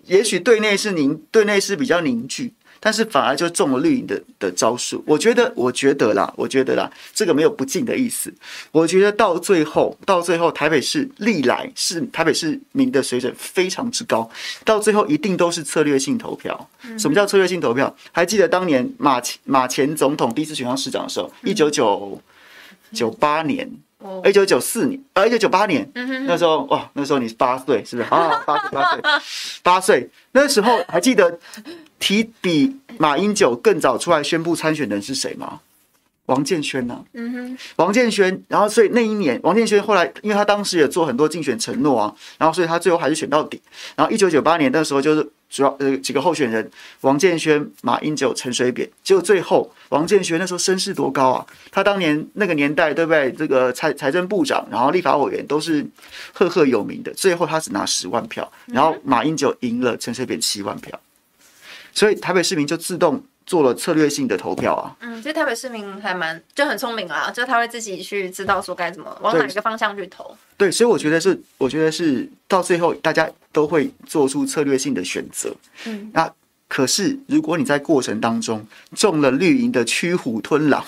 [0.05, 2.53] 也许对内是凝，对内是比较凝聚。
[2.79, 8.33] 但是反而就中了绿营的的招数，我觉得，我觉得啦，我觉得啦，这个没有不敬的意思。
[8.71, 14.29] 我觉得到最后，到最后，台北市历来是台北市民的水准非常之高，
[14.63, 16.69] 到最后一定都是策略性投票。
[16.97, 17.93] 什么叫策略性投票？
[18.11, 22.21] 还记得当年马前马前总统第一次选上市长的时候，一九九
[22.93, 23.69] 九八年，
[24.25, 25.89] 一九九四年，呃，一九九八年，
[26.25, 28.43] 那时候哇，那时候你是八岁，是不是啊？
[28.45, 29.01] 八岁，八岁，
[29.63, 31.39] 八岁，那时候还记得。
[31.99, 35.61] 提比马英九更早出来宣布参选的人是谁吗？
[36.27, 37.03] 王建轩呐、啊。
[37.13, 38.43] 嗯哼，王建轩。
[38.49, 43.61] 然后，所以那一年，王建轩后来，因为他当时也做很多竞选承诺啊，然后，所以他最后还是选到底。
[43.95, 48.89] 然后，一九九八年那时候，就是主要呃几个候选人，王建轩、马英九、陈水扁。
[49.03, 51.45] 结果最后，王建轩那时候声势多高啊！
[51.71, 53.31] 他当年那个年代，对不对？
[53.31, 55.85] 这个财财政部长，然后立法委员都是
[56.33, 57.13] 赫赫有名的。
[57.13, 60.99] 最后他只拿十万票，然后马英九赢了陈水扁七万票。
[61.97, 64.95] 所以台北市民就自动做了策略性的投票啊。
[64.99, 70.37] 嗯，其实台北市民还蛮就很聪明啊，就他会自己去知道说该怎么往哪一个方向去投。
[70.57, 75.51] 对，所以我觉得是，我觉得是到最后大家都会做出策略性的选择。
[75.85, 76.31] 嗯，那
[76.67, 78.63] 可是如果你在过程当中
[78.95, 80.85] 中了绿营的驱虎吞狼，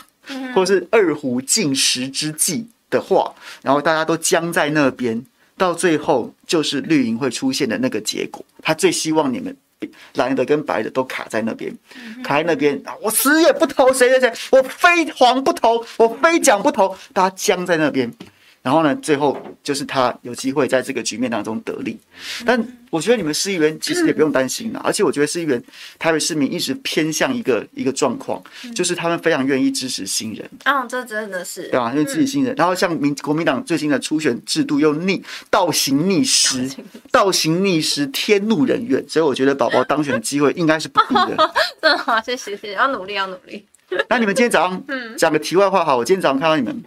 [0.54, 5.26] 或是二虎进食之计的话，然后大家都僵在那边，
[5.58, 8.46] 到最后就是绿营会出现的那个结果。
[8.62, 9.58] 他最希望你们。
[10.16, 11.74] 蓝的跟白的都卡在那边，
[12.24, 18.12] 卡在那边啊，我死也不投谁谁谁，我非黄不投，我非蒋不投，大家僵在那边。
[18.62, 21.98] 然后呢，最后就是他有机会在这个局面当中得利，
[22.46, 25.62] 但我觉得你们市议员其实也不用担心了，而且我觉得市议员
[25.98, 28.44] 台北市民一直偏向一个一个状况，
[28.76, 30.50] 就是他们非常愿意支持新人。
[30.66, 31.90] 嗯，这真的是对啊？
[31.92, 36.70] 因为支持新人，然后像民国民党最新的初选制度又逆倒行逆施，
[37.12, 41.38] 倒行逆施，天怒人怨，所以我觉得宝宝当选的机会应该是不低的。
[41.82, 43.66] 真的好，谢谢谢谢，要努力要努力。
[44.10, 44.84] 那你们今天早上
[45.18, 46.84] 讲个题外话，好，我今天早上看到你们。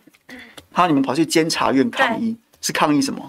[0.73, 3.21] 好，你们跑去监察院抗议，是抗议什么？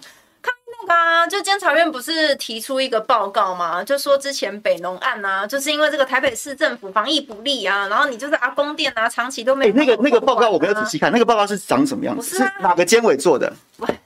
[0.42, 3.84] 抗议那个啊，就监察院不是提出一个报告吗？
[3.84, 9.76] 就说之前北农案啊，就是因为这个台北市政府防疫不力啊，然后你就是阿公店啊，长期都没有、啊。
[9.78, 12.38] 哎、欸，那个那个报告我没有仔细看，那个报告是长什么样子？
[12.38, 13.52] 是，啊、是哪个监委做的？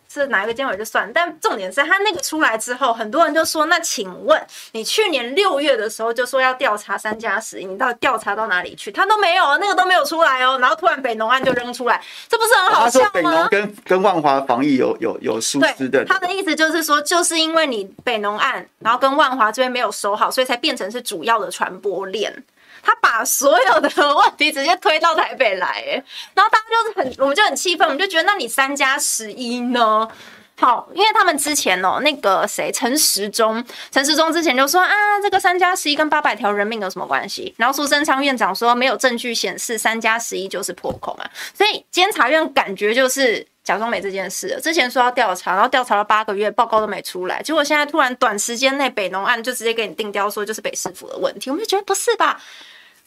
[0.09, 4.41] 是哪一个监委就算，但重点是他那个出来之后，很多人就说：“那请问
[4.71, 8.91] 你去年六月的时候就说要调查三加十一，你到底调查到哪里去？
[8.91, 10.57] 他都没有，那个都没有出来哦。
[10.59, 16.05] 然后突然北农案就扔出来，这不是很好笑吗？”他说北农跟跟万华防疫有有有疏失的。
[16.05, 22.43] 他的意思就是说，就是因为你北农案，然后跟万华这边没有守好，所以才变成是主要的传播链。
[22.88, 30.08] 他把所有的问题直接推到台北来，哎， 然后大家就是很，我们就很气愤，我们就觉得，那你三加十一呢？
[30.56, 37.54] 好，因为他们之前哦，那个谁，陈时中，陈时中之前就说啊，这个三加十一跟八百条人命有什么关系？
[37.58, 44.58] 然后苏贞昌院长说没有证据显示三加十一就是破口嘛，所以监察院感觉就是假装没这件事。
[44.63, 52.41] 之前说要调查，然后调查了八个月，报告都没出来，结果现在突然短时间内北农案就直接给你定调，说就是北市府的问题，我们就觉得不是吧？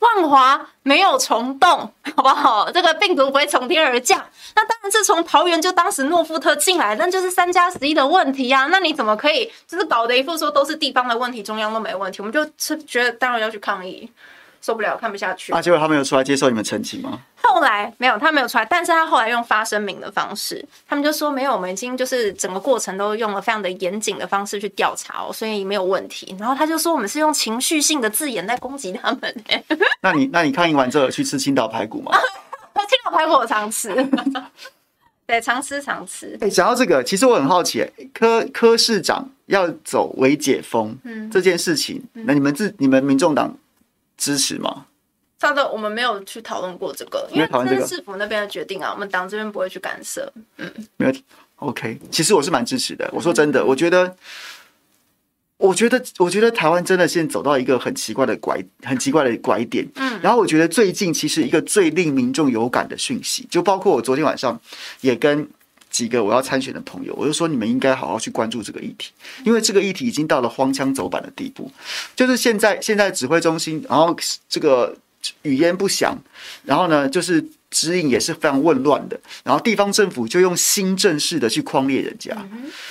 [0.00, 2.70] 万华没有虫洞， 好不好？
[2.70, 4.18] 这个病毒不会从天而降。
[4.56, 8.66] 那当然是从桃园就当时诺富特进来，那就是三加十一的问题啊。
[8.70, 12.18] 那你怎么可以就是搞得一副说都是地方的问题，中央都没问题？
[12.20, 14.10] 我们就是觉得当然要去抗议。
[14.61, 15.53] 受不了，看不下去。
[15.53, 17.18] 啊，结果他没有出来接受你们澄清吗？
[17.42, 26.37] 后来没有，他没有出来，但是他后来用发声明的方式，他们就说没有，我们已经就是整个过程都用了非常的严谨的方式去调查哦，所以没有问题。
[26.38, 29.44] 然后他就说我们是用情绪性的字眼在攻击他们。
[30.03, 32.12] 那你那你抗议完之后去吃青岛排骨吗？
[32.88, 33.94] 青岛排骨我常吃，
[35.27, 36.37] 对，常吃常吃。
[36.40, 43.57] 哎、欸，讲到这个，其实我很好奇，柯柯市长要走微解封，嗯，这件事情，那你们自你们民众党。
[44.20, 44.85] 支持吗？
[45.40, 50.30] 上次我们没有去讨论过这个，因为这是市府那边的决定啊，我们党这边不会去干涉。
[50.59, 51.12] 嗯，没有。
[51.56, 53.09] OK，其实我是蛮支持的。
[53.12, 54.14] 我说真的，我觉得，
[55.56, 59.88] 我觉得，我觉得台湾真的现在走到一个很奇怪的拐，很奇怪的拐点。
[59.94, 64.61] 嗯，然后我觉得最近其实一个最令民众有感的讯息，就包括我昨天晚上
[65.00, 65.48] 也跟。
[65.90, 69.11] 几个我要参选的朋友，我就说你们应该好好去关注这个议题，
[69.44, 71.70] 因为这个议题已经到了荒腔走板的地步。
[72.14, 74.16] 就是现在，现在指挥中心，然后
[74.48, 74.96] 这个
[75.42, 76.16] 语焉不详，
[76.64, 82.37] 然后呢，就是指引也是非常混乱的，然后地方政府就用新政式的去框列人家，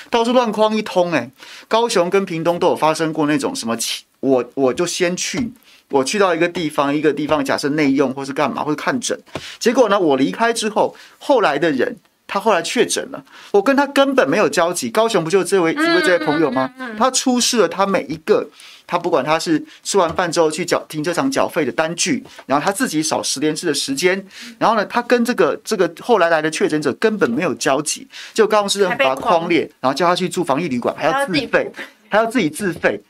[0.09, 1.13] 到处乱框一通。
[1.13, 1.31] 哎，
[1.69, 3.77] 高雄跟屏东都有发生过那种什么，
[4.19, 5.53] 我我就先去，
[5.89, 9.17] 我去到一个地方，一个地方假设内用或是干嘛或是看诊，
[9.57, 11.95] 结果呢，我离开之后，后来的人。
[12.31, 14.87] 他后来确诊了，我跟他根本没有交集。
[14.91, 16.71] 高雄不就这位这位这位朋友吗？
[16.95, 18.47] 他出示了他每一个，
[18.85, 24.23] 他不管他是吃完饭之后去缴停车场缴费的单据，然后他自己扫十连制的时间，
[24.59, 31.71] 然后呢，他跟这个这个后来来的确诊者根本没有交集，就高雄市政府把他框列，然后叫他去住防疫旅馆，还要自费，
[32.09, 33.01] 还要自己自费，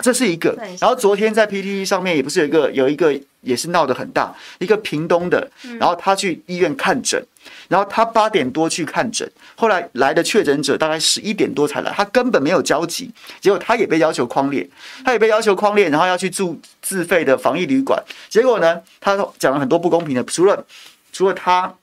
[0.00, 0.52] 这是一个。
[0.80, 7.24] 然后昨天在 PTT 上面也不是有一个有一个也是闹得很大，一个屏东的，然后他去医院看诊。
[7.68, 14.68] 然后他八点多去看诊，后来来的确诊者大概十一点多才来，他根本没有交集，结果他也被要求框列，
[15.04, 20.64] 他也被要求框列，然后要去住自费的防疫旅馆，结果呢，他讲了很多不公平的，除了
[21.12, 21.74] 除了他。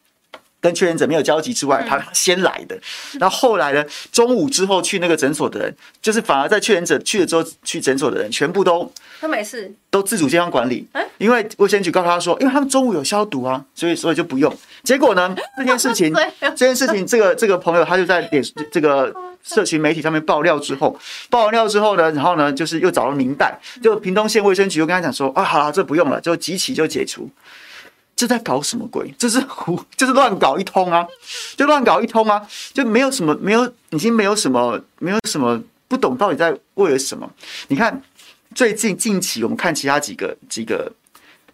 [0.64, 2.80] 跟确诊者没有交集之外，他先来的。
[3.20, 10.88] 然后后来呢，中午之后去那个诊所的人，就是反而在确诊者去了之后去诊所的人，全部都都没事，都自主健康管理。
[11.20, 14.52] 因为卫生局告诉他说，因为他们中午有消毒啊，所以所以就不用。
[14.84, 20.98] 结果呢， 这件事情，这件事情，这个这个朋友他就在脸这个社群媒体上面爆料之后，
[21.30, 27.30] 爆完料之后呢，然后呢，就是又找了明代，就屏东县卫生局又跟他讲说，啊，好了，这不用了，就集齐就解除。
[28.14, 29.12] 这在搞什么鬼？
[29.18, 31.04] 这是胡，就是乱搞一通啊！
[31.58, 32.40] 就乱搞一通啊！
[32.72, 37.28] 就没有什么，没有，已经没有什么，没有什么不懂到底在为了什么？
[37.70, 38.00] 你看，
[38.56, 40.92] 最近近期我们看其他几个、几个、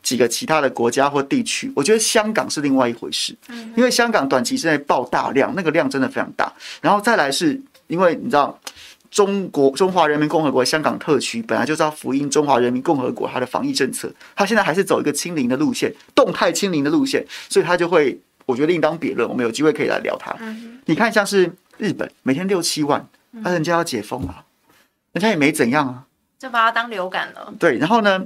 [0.01, 3.35] 几个其他的国家或地区，我觉得香港是另外一回事，
[3.75, 6.51] 因为香港短期之内爆大量，那个量真的非常大。
[6.81, 8.59] 然后再来是因为你知道。
[9.09, 19.27] 中国中华人民共和国香港特区本来就是要福音中华人民共和国它的防疫政策，它现在还是走一个清零的路线，动态清零的路线，所以它就会，我觉得另当别论。
[19.27, 20.35] 我们有机会可以来聊它。
[20.87, 24.43] 你看，像是日本每天六七万，那人家要解封啊，
[25.13, 26.03] 人家也没怎样啊，
[26.39, 27.53] 就把它当流感了。
[27.59, 28.25] 对，然后呢，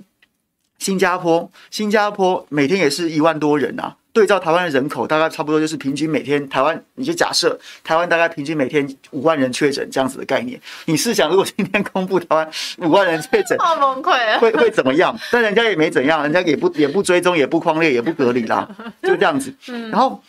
[0.79, 3.95] 新加坡，新加坡每天也是一万多人啊。
[4.13, 10.59] 对照台湾的人口，大概差不多就是平均每天台湾，你就假设台湾大概平均每天五万人确诊这样子的概念。
[10.83, 15.17] 你试想，如果今天公布台湾五万人确诊， 好崩溃，会会怎么样？
[15.31, 18.67] 但人家也没怎样，人家也不也不追踪，也不框列，也不隔离啦，
[19.01, 19.53] 就这样子。
[19.89, 20.21] 然后。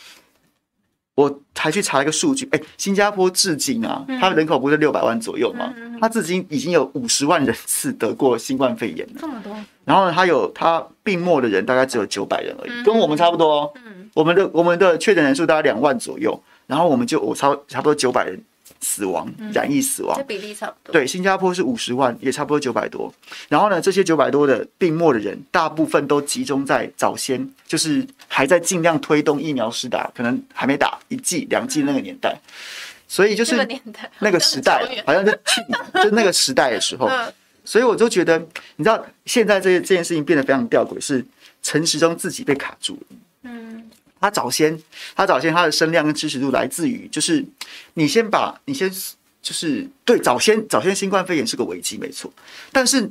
[1.14, 5.72] 我还去查一个数据，哎，新加坡至今啊，它的人口不是六百万左右吗？
[6.00, 9.54] 它至今已经有五十万人次得过新冠肺炎了，这么多。
[9.84, 13.72] 然后呢，它有它病末的人大概只有九百人而已，跟我们差不多。
[13.84, 18.42] 嗯，我们的我们的确诊人数大概两万左右，然后我们就我差差不多九百人。
[18.82, 20.92] 死亡染疫死亡，这比例差不多。
[20.92, 23.10] 对，新加坡是五十万，也差不多九百多。
[23.48, 32.36] 然后呢，这些九百多的病末的人，大部分都集中在早先，就是还在尽量推动疫苗施打，可能还没打一剂、两剂那个年代。
[33.06, 33.66] 所以就是
[34.18, 37.08] 那个时代，好像是去年， 就那个时代的时候。
[37.64, 38.36] 所以我就觉得，
[38.74, 41.24] 你知道，现在这这件事情变得非常吊诡，是
[41.62, 43.16] 陈时中自己被卡住了。
[44.22, 44.80] 他早先，
[45.16, 47.44] 他早先他的声量跟支持度来自于，就是
[47.94, 48.88] 你先把你先
[49.42, 52.32] 就是对早先早先新冠肺炎是个危机没错，
[52.70, 53.10] 但是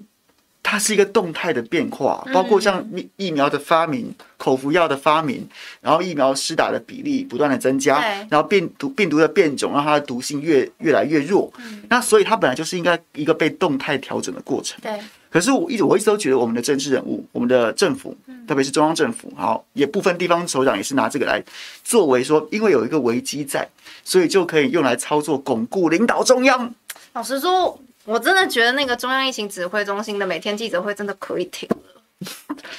[0.63, 5.47] 它是一个动态的变化，包括像疫疫苗的发明、口服药的发明，
[5.81, 11.51] 然后疫苗施打的比例不断的增加，然后病毒病毒的变种让它的毒性越越来越弱，
[11.89, 14.79] 那所以它本来就是应该一个被动态调整的过程。
[14.81, 14.99] 对。
[15.29, 18.13] 可是我一直我一直都觉得我们的政治人物，我们的政府，
[18.45, 21.41] 特别是中央政府，好，也部分地方首长也是拿这个来
[21.85, 23.65] 作为说，因为有一个危机在，
[24.03, 26.75] 所以就可以用来操作巩固领导中央。
[27.13, 31.77] 老实说，我真的觉得那个中央疫情指挥中心的每天记者会真的可以停了。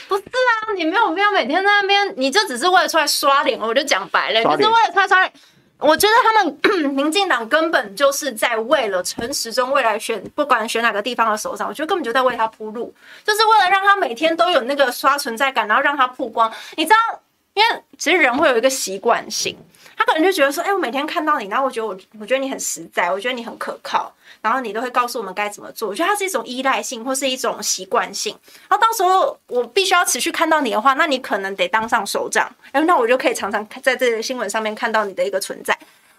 [0.09, 5.33] 不是啊，你没有必要每天在那边，你就只是为了出来刷脸，我就讲白了，就是为了出来刷脸。
[5.79, 16.53] 我觉得他们民进党根本就是在为了陈时中未来选，不管选哪个地方的首长，我觉得根本就在为他铺路，就是为了让他每天都有那个刷存在感，然后让他曝光。
[16.77, 17.21] 你知道，
[17.55, 19.57] 因为其实人会有一个习惯性。
[19.97, 25.89] 他可能就觉得说，哎、我每天看到你，然后我觉得我，我觉得你很实在，我觉得你很可靠，然后你都会告诉我们该怎么做。
[25.89, 28.37] 我觉得它是一种依赖性，或是一种习惯性。
[28.69, 35.77] 然后到时候我必须要持续看到你的话，那你可能得当上首长，哎，那我就可以常常在这个新闻上面看到你的一个存在。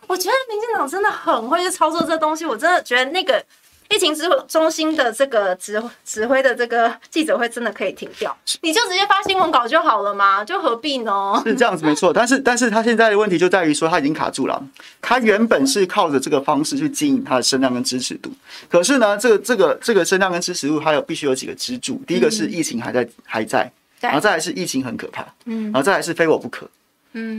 [0.08, 3.44] 我觉得民进党真的很会去操作这东西，我真的觉得那个。
[3.90, 11.42] 疫情指挥中心的这个指指挥的这个记者会真的可以停掉，你就直接发新闻稿就好了嘛，就何必呢？
[11.46, 14.62] 是这样子没错，但是 但是他现在的问题就在于说他已经卡住了，
[15.02, 18.32] 他原本是靠着这个方式去经营他的声量跟支持度，
[18.70, 26.66] 可是呢，这个这个这个声量跟支持度，它有必须有几个支柱，第一个是疫情还在还在，然后再来是疫情很可怕，嗯，然后再来是非我不可。
[26.66, 26.70] 嗯，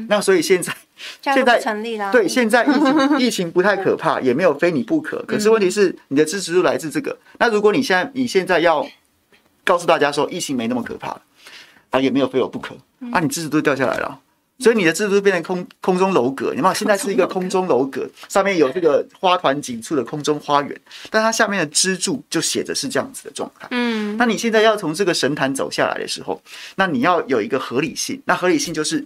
[0.09, 0.73] 那所以现在
[1.21, 2.13] 现在成立了。
[2.13, 5.23] 对，现在疫情疫情不太可怕，也没有非你不可。
[5.27, 7.17] 可是问题是，你的支持度来自这个。
[7.39, 8.87] 那如果你现在你现在要
[9.65, 11.21] 告诉大家说疫情没那么可怕，
[11.91, 12.77] 啊，也没有非我不可，
[13.13, 14.21] 啊，你支持度掉下来了，
[14.61, 16.53] 所以你的支持度变成空空中楼阁。
[16.55, 23.67] 你看，现在是一个空中楼阁，上面有这个花团锦簇的空中花园，但它下面的支柱就写着是这样子的状态。
[23.73, 26.41] 嗯，那你现在要从这个神坛走下来的时候，
[26.77, 28.23] 那你要有一个合理性。
[28.27, 29.05] 那合理性就是。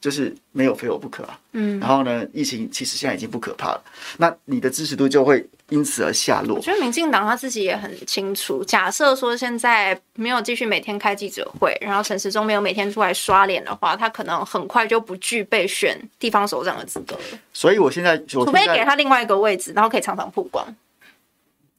[0.00, 3.82] 就是没有非我不可啊，嗯，然后呢，疫情其实现在已经不可怕了，
[4.16, 6.56] 那你的支持度就会因此而下落。
[6.56, 17.38] 我觉得民进党他自己也很清楚，假设说现在没有继续每天开记者会，然后陈时中没有每天出来刷脸的话，他可能很快就不具备选地方首长的资格了。
[17.52, 20.66] 所以我现在，除非给他另外一个位置，然后可以常常曝光。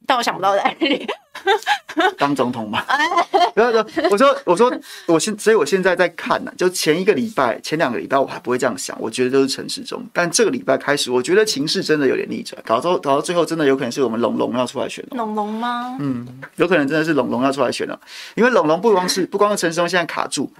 [0.06, 1.06] 但我想不到在哪里
[2.16, 2.84] 当总统嘛？
[3.54, 6.52] 然后说，我说，我说，我现，所以我现在在看呢。
[6.56, 10.02] 就前一个礼拜、前两个礼拜，我还不会这样想，我觉得都是陈时中。
[10.12, 15.16] 但这个礼拜开始，我觉得情势真的有点逆转，搞到搞到最后，真的有可能是我们龙龙要出来选了。
[15.16, 15.96] 龙龙吗？
[16.00, 16.26] 嗯，
[16.56, 18.00] 有可能真的是龙龙要出来选了，
[18.34, 20.52] 因为龙龙不光是不光是陈世忠现在卡住，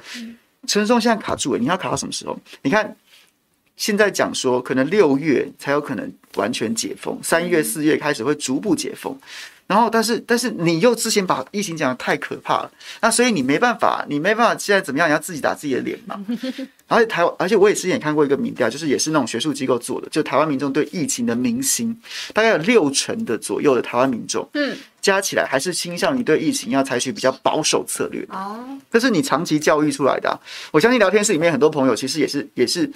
[0.66, 2.39] 陈世忠现在卡住，哎，你要卡到什么时候？
[2.62, 2.97] 你看。
[3.74, 9.18] 现在讲说，可能六月才有可能完全解封，三月、四月开始会逐步解封。
[9.72, 12.70] 然后，但是，但是你又之前把疫情讲的太可怕了，
[13.00, 15.08] 那所以你没办法，你没办法现在怎么样？
[15.08, 16.22] 你要自己打自己的脸嘛。
[16.88, 21.98] 而且台湾，而且我也之前也看过一个民调，就是也是那种学术机构做的，就台湾民众对疫情的民心，
[22.34, 28.22] 大概有六成的左右的台湾民众，嗯，加起来还是倾向于对疫情要采取比较保守策略。
[28.28, 28.62] 哦，
[28.92, 30.38] 这是你长期教育出来的啊。
[30.70, 32.92] 我相信聊天室里面很多朋友其实也是，也是。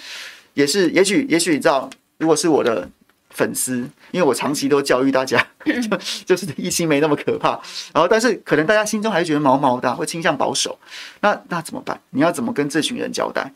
[0.52, 2.88] 也是，也许，也许你知道，如果是我的
[3.36, 3.76] 粉丝，
[4.12, 7.50] 因为我长期都教育大家， 就就是疫情没那么可怕。
[7.92, 10.78] 然后，但是可能大家心中还是觉得毛毛的，会倾向保守。
[11.20, 12.00] 那那怎么办？
[12.10, 13.52] 你要怎么跟这群人交代？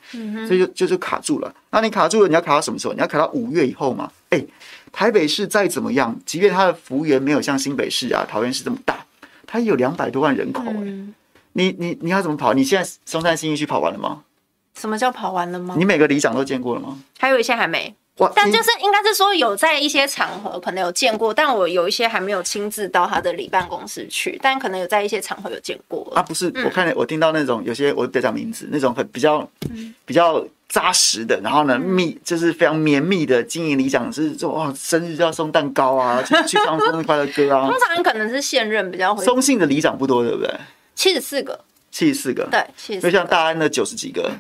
[0.46, 1.50] 所以就就是卡住了。
[1.70, 2.92] 那你卡住了，你要卡到什么时候？
[2.92, 4.12] 你要卡到五月以后吗？
[4.28, 4.44] 哎，
[4.92, 9.06] 台北市再怎么样，即便它的幅员没有像新北市啊、桃园市这么大，
[9.46, 10.62] 它也有两百多万人口。
[10.66, 10.74] 哎，
[11.54, 12.52] 你你你要怎么跑？
[12.52, 14.24] 你现在松山新一区跑完了吗？
[14.78, 15.74] 什么叫跑完了吗？
[15.78, 16.98] 你每个里长都见过了吗？
[17.18, 17.94] 还有一些还没。
[18.34, 26.10] 但就是应该是说有在一些场合可能有见过，但我有一些还没有亲自到他的里办公室去，但可能有在一些场合有见过。
[26.14, 29.48] 啊，不是，我看我听到那种有些我得讲名字，那种很比较
[30.04, 37.66] 比较扎实的，然后呢密就是非常绵密的经营理想是说哇生日就要送蛋糕啊，去去唱生日快乐歌啊。
[37.70, 39.24] 通常可能是现任比较会。
[39.24, 40.50] 松信的里长不多，对不对？
[40.94, 41.64] 七十四个。
[41.90, 42.46] 七十四个。
[42.50, 43.10] 对，七十四。
[43.10, 44.30] 就像大安的九十几个。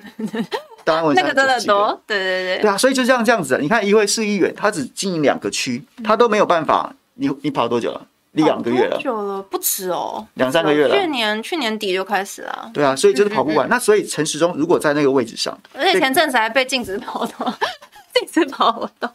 [0.82, 6.94] 当然，那个真的多，对对对，对啊，所以就像这样子，你看一位市议员，他只经营两个区，他都没有办法。
[7.14, 8.06] 你你跑多久了？
[8.32, 10.96] 一两个月了，久了不止哦，两三个月了。
[10.96, 12.70] 去年去年底就开始了。
[12.72, 13.68] 对啊，所以就是跑不完。
[13.68, 17.52] 那所以陈时中如果在那个位置上，而且前阵子还被禁止跑动，
[18.14, 19.10] 禁止跑活动。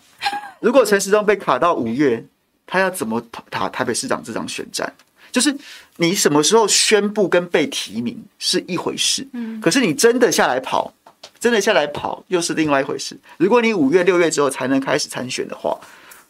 [0.60, 2.24] 如果陈时中被卡到五月，
[2.68, 3.20] 他要怎么
[3.50, 4.94] 跑台北市长这场选战？
[5.32, 5.56] 就是
[5.98, 10.94] 你什么时候宣布跟被提名是一回事，嗯，可是你真的下来跑。
[11.40, 13.16] 真的下来跑又是另外一回事。
[13.38, 15.78] 如果你五月六月之后才能开始参选的话，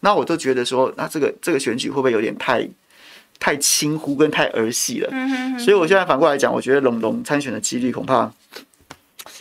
[0.00, 2.68] 那我都觉得说，那这个这个选举会不会有点太
[3.38, 5.08] 太轻忽跟太儿戏了？
[5.12, 5.58] 嗯哼哼。
[5.58, 8.30] 所以我现在反过来讲，我觉得龙龙参选的几率恐怕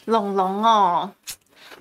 [0.05, 1.11] 龙龙哦，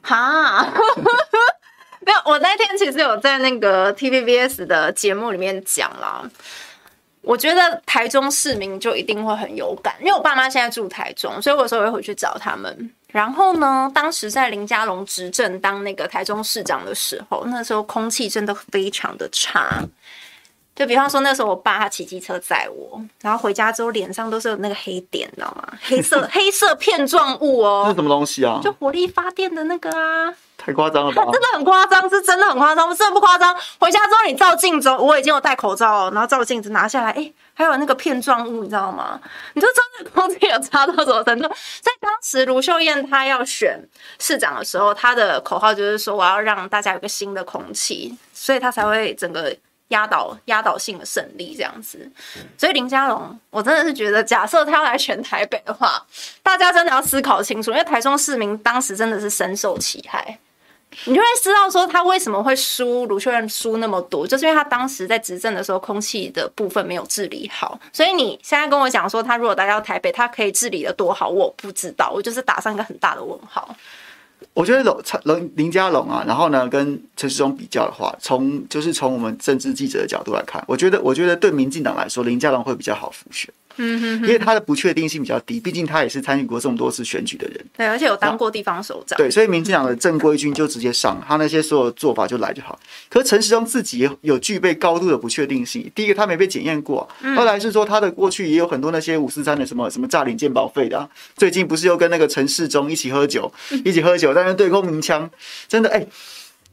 [0.02, 0.62] 哈，
[2.04, 2.18] 没有。
[2.24, 6.28] 我那天其实有在那个 TVBS 的节目里面讲啦。
[7.24, 12.90] 我觉得台中市民就一定会很有感，因为我爸妈现在住台中，所以我有时候会回去找他们。
[13.08, 19.82] 然后呢，当时在林佳龙执政当那个台中市长的时候，那时候空气真的非常的差。
[20.74, 25.78] 就比方说，那时候我爸他骑机车载我，然后回家之后脸上都是有那个黑点，你知道吗？
[25.80, 27.86] 黑色 黑色片状物哦。
[27.88, 28.60] 是什么东西啊？
[28.60, 30.34] 就火力发电的那个啊。
[30.64, 31.22] 太夸张了吧？
[31.30, 33.54] 真的很夸张，是真的很夸张，真的不夸张。
[33.78, 39.20] 回家之后你照镜子，我已经有戴口罩，然后照镜子拿下来，哎，还有那个片状物，你知道吗？
[39.52, 41.48] 你就知道那个空气有差到什么程度。
[41.80, 43.78] 在当时卢秀燕她要选
[44.18, 49.54] 市长的时候，她的口号就是说我要让大家有个新的空气，所以她才会整个
[49.88, 52.10] 压倒压倒性的胜利这样子。
[52.56, 56.02] 所以林佳龙，我真的是觉得，假设他要来选台北的话，
[56.42, 60.38] 大家真的要思考清楚，因为台中市民当时真的是深受其害。
[61.04, 67.78] 你就会知道说他为什么会输，卢秀燕输那么多，就是因为他当时在执政的时候，空气的部分没有治理好。
[67.92, 73.76] 所以你现在跟我讲说，他如果来到台北，他可以治理得多好，我不知道，我就是打上一个很大的问号。
[74.52, 83.52] 我觉得龙龙林佳龙啊，然后呢，跟陈时中比较的话，从就是从我们政治记者的角度来看，我觉得我觉得对民进党来说，林佳龙会比较好辅选。
[83.76, 87.64] 嗯哼，因为他的不确定性比较低，毕竟他也是参与过这么多次选举的人。
[87.76, 89.16] 对，而且有当过地方首长。
[89.16, 92.78] 对，所以民进党的正规军就直接上，他那些所有做法就来就好。
[93.08, 95.90] 可是陈时中自己也有具备高度的不确定性。
[95.94, 97.06] 第一个，他没被检验过；
[97.36, 101.08] 后来是说他的过去也有很多那些五四三的什么什么诈领健保费的啊。
[101.36, 103.52] 最近不是又跟那个陈世忠一起喝酒，
[103.84, 105.28] 一起喝酒，在那对空鸣枪，
[105.68, 105.98] 真的哎。
[105.98, 106.08] 欸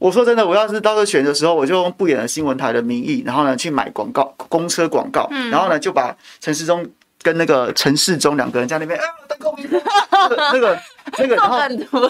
[0.01, 6.83] 我说真的，我要是到时候选的时候，我就用不演的新闻台的名义，然后呢去买广告，公车广告，然后呢就把陈世忠
[7.21, 9.69] 跟那个陈世忠两个人在那边，啊，当公民，
[10.51, 10.75] 那个
[11.17, 11.59] 那个，然后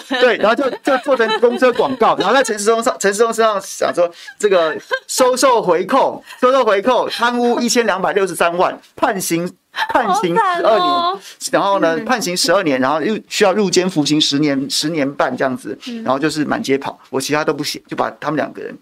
[0.20, 4.76] 对，然后就就做成公车广告，然后在陈时中上，陈世忠身上想说这个
[5.06, 9.50] 收受回扣，收受回扣，贪污一千两百六十三万，判刑。
[9.88, 11.18] 判刑十二年，哦、
[11.50, 18.78] 然后呢，判刑十二年，然后又需要入监服刑十年，十年半这样子，然后就是满街跑，我其他都不写，就把他们两个人，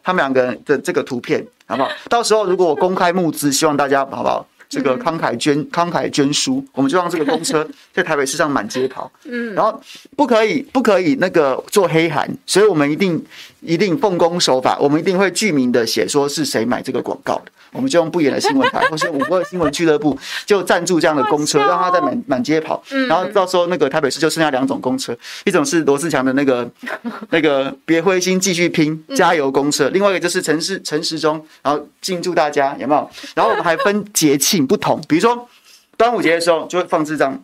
[0.00, 1.90] 他们两个人的这个图片，好不好？
[2.08, 4.46] 到时候如果我公开募资，希望大家好不好？
[4.68, 9.80] 这个慷慨捐慷慨捐书，我们就让这个公车 在台北市上满街跑，嗯，然后
[10.16, 13.24] 不可以不可以那个做黑函，所以我们一定
[13.60, 26.70] 一定奉公守法，我们一定会具名的写说是谁买这个广告的，我们就用不远的新闻台 或是五个新闻俱乐部就赞助这样的公车，让他在满满街跑，然后到时候那个台北市就剩下两种公车，一种是罗志强的那个
[27.30, 33.10] 那个别灰心继续拼加油公车，另外一个就是陈市陈时中，然后敬祝大家有没有？
[33.34, 34.58] 然后我们还分节庆。
[34.68, 35.48] 不同，比如说
[35.96, 37.42] 端午节的时候就会放这张，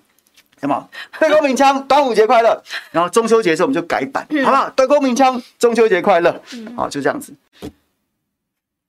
[0.61, 0.89] 什么
[1.19, 2.63] 对公鸣枪， 端午节快乐。
[2.91, 4.71] 然后中秋节的时候我们就改版，好不好？
[4.71, 6.43] 对公鸣枪，中秋节快乐。
[6.77, 7.35] 好，就这样子，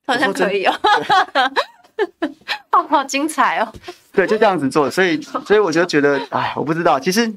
[0.06, 0.72] 好像可以哦，
[2.70, 3.72] 好好精彩哦。
[4.12, 7.30] 对，就这样子做，所以，所以我就觉得，哎，我不知道，其实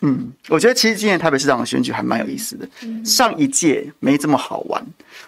[0.00, 2.68] 嗯，我觉得其实今年台北市长的选举还蛮有意思的。
[3.04, 4.84] 上一届没这么好玩，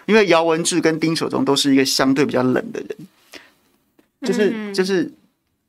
[0.06, 2.88] 因为姚文智跟丁守中都是一个相对比较冷的人，
[4.22, 5.10] 就是就是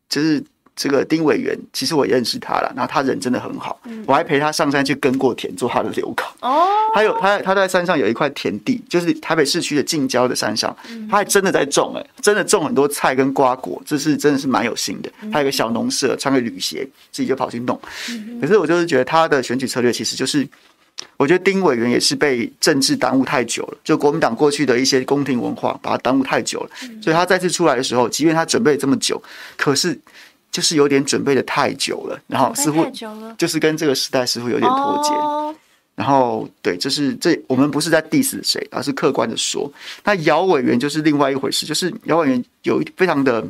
[0.09, 0.43] 就是。
[0.79, 3.77] 这个丁委员其实我也认识他了，然后他人真的很好，
[4.07, 6.33] 我还陪他上山去耕过田，做他的留考。
[6.39, 6.65] 哦，
[6.95, 10.73] 还有他他在山上有一块田地，就是台北市区的近郊的山上，
[11.11, 15.11] 他还真的在种哎，真的种很多菜跟瓜果，这是真的是蛮有心的。
[15.33, 17.77] 他有个小农舍，穿个旅鞋，自己就跑去弄。
[18.39, 20.47] 可是我就是觉得他的选举策略其实就是，
[21.17, 26.69] 我觉得丁委员也是被政治耽误太久了，就国民党过去的一些宫廷文化把他耽误太久了，
[27.03, 29.21] 所以他再次出来的时候，即便他准备这么久，
[29.57, 29.99] 可是。
[30.51, 32.85] 就是有点准备的太久了，然后似乎
[33.37, 35.59] 就是跟这个时代似乎有点脱节。
[35.95, 39.71] 然后对，就是这我们不是在 diss 谁，而是客观的说。
[40.03, 43.45] 那姚委员就是另外一回事，就是姚委员有一非常的，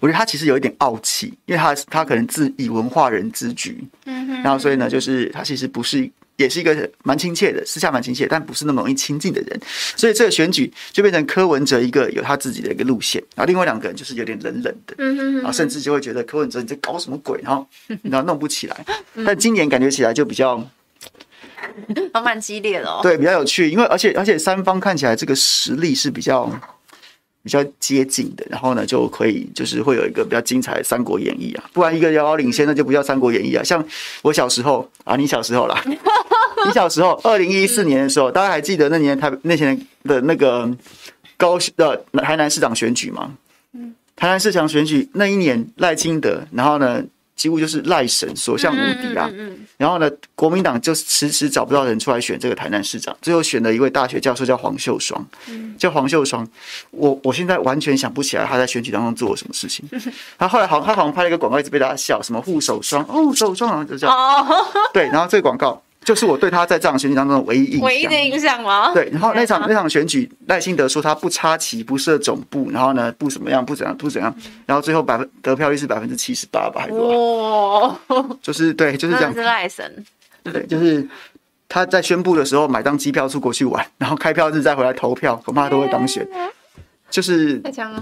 [0.00, 6.10] 我觉得他其实有一点傲气，因为他他可能自以文化人之居，嗯哼，然后所以呢，就是他其实不是。
[6.36, 9.60] 也是一个蛮亲切的，私下蛮亲切，但不是那么容易亲近的人，
[9.96, 14.94] 所以这个选举就变成柯文哲一个有他自己的一个路线，然后另外两个人就是有点冷冷的，
[15.36, 17.66] 然后甚至就会觉得柯文哲你在搞什么鬼， 然后
[18.02, 18.84] 然后弄不起来。
[19.24, 20.62] 但今年感觉起来就比较，
[22.12, 26.50] 还蛮激烈的哦，对，比较有趣，因为而且而且三方看起来这个实力是比较。
[27.46, 33.62] 比较接近的，然后呢，就可以就是会有一个比较精彩的《三国演义》啊，不然一个遥遥领先，那就不叫《三国演义》啊。
[33.62, 33.86] 像
[34.22, 35.80] 我小时候啊，你小时候啦，
[36.66, 40.68] 你小时候，二零一四年的时候，大家还记得那年台那年的那个
[41.36, 43.34] 高呃台南市长选举吗？
[44.16, 47.02] 台南市长选举那一年，赖清德，然后呢？
[47.36, 49.30] 几乎就是赖神所向无敌啊！
[49.76, 55.22] 然后呢，国民党就迟迟找不到人出来选这个台南市长，最后选了一位大学教授叫黄秀双，
[55.76, 56.48] 叫黄秀双。
[56.92, 59.86] 我我现在完全想不起来他在选举当中做了什么事情。
[60.38, 64.16] 他后来好，他好像拍了一个广告，一直被大家笑，什么护手霜，护手霜就这样。
[64.94, 65.82] 对，然后这个广告。
[66.06, 68.92] 就是我对他在这场选举当中的唯一印象，唯一的印象吗？
[68.94, 74.32] 对，然后那场那场选举，赖清德说他不插旗、不设总部，然后呢不怎么样、不怎样、不怎样，
[74.66, 78.38] 然后最后百分得票率是百分之七十八吧，还是多少？
[78.40, 79.34] 就是对，就是这样。
[79.34, 80.04] 是赖神。
[80.44, 81.04] 对，就是
[81.68, 86.24] 他在宣布的时候买张机票出国去玩， 然后开票日再回来投票，恐怕都会当选。
[87.10, 88.00] 就是太强了。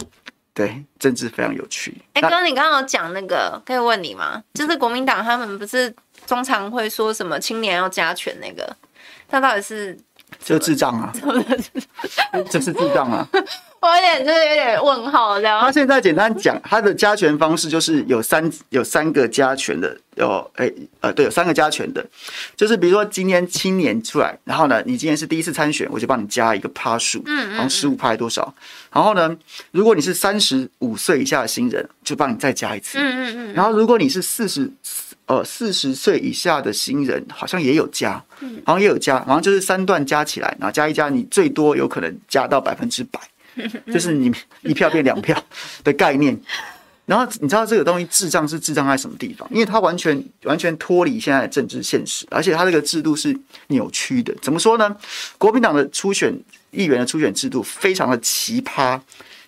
[0.52, 1.96] 对，政治非常有趣。
[2.12, 4.42] 哎，哥，你刚刚有讲那个，可以问你吗？
[4.52, 5.90] 就是国民党他们不是。
[6.26, 8.76] 通常会说什么青年要加权那个，
[9.28, 9.96] 他到底是
[10.42, 11.12] 就智障啊？
[12.50, 13.26] 这是智障啊！
[13.80, 15.60] 我有点就是有点问号这样。
[15.60, 22.04] 他现在简单讲，他的加权方式就是有三有三个加权的，有哎呃对，有三个加权的，
[22.56, 28.54] 就是比如说今年青年出来，然后呢，你今年是第一次参选，我就帮你加一个趴数，嗯，然后十五趴多少？
[28.90, 29.36] 然后呢，
[29.72, 33.52] 如果你是三十五岁以下的新人，就帮你再加一次，嗯嗯嗯。
[33.52, 34.72] 然后如果你是四十。
[35.26, 43.18] 呃，四十岁以下的新人好像也有加，嗯好像也有加，好像就是三段加起来，然后加一加，你最多有可能加到百分之百，
[43.90, 44.30] 就是你
[44.62, 45.42] 一票变两票
[45.82, 46.38] 的概念。
[47.06, 49.48] 然后你知道这个东西智障是智障在什么地方？
[49.50, 53.34] 因为它完全完全脱离现在的政治现实，而且它这个制度是
[53.68, 54.34] 扭曲的。
[54.42, 54.94] 怎么说呢？
[55.38, 56.34] 国民党的初选
[56.70, 59.00] 议员的初选制度非常的奇葩，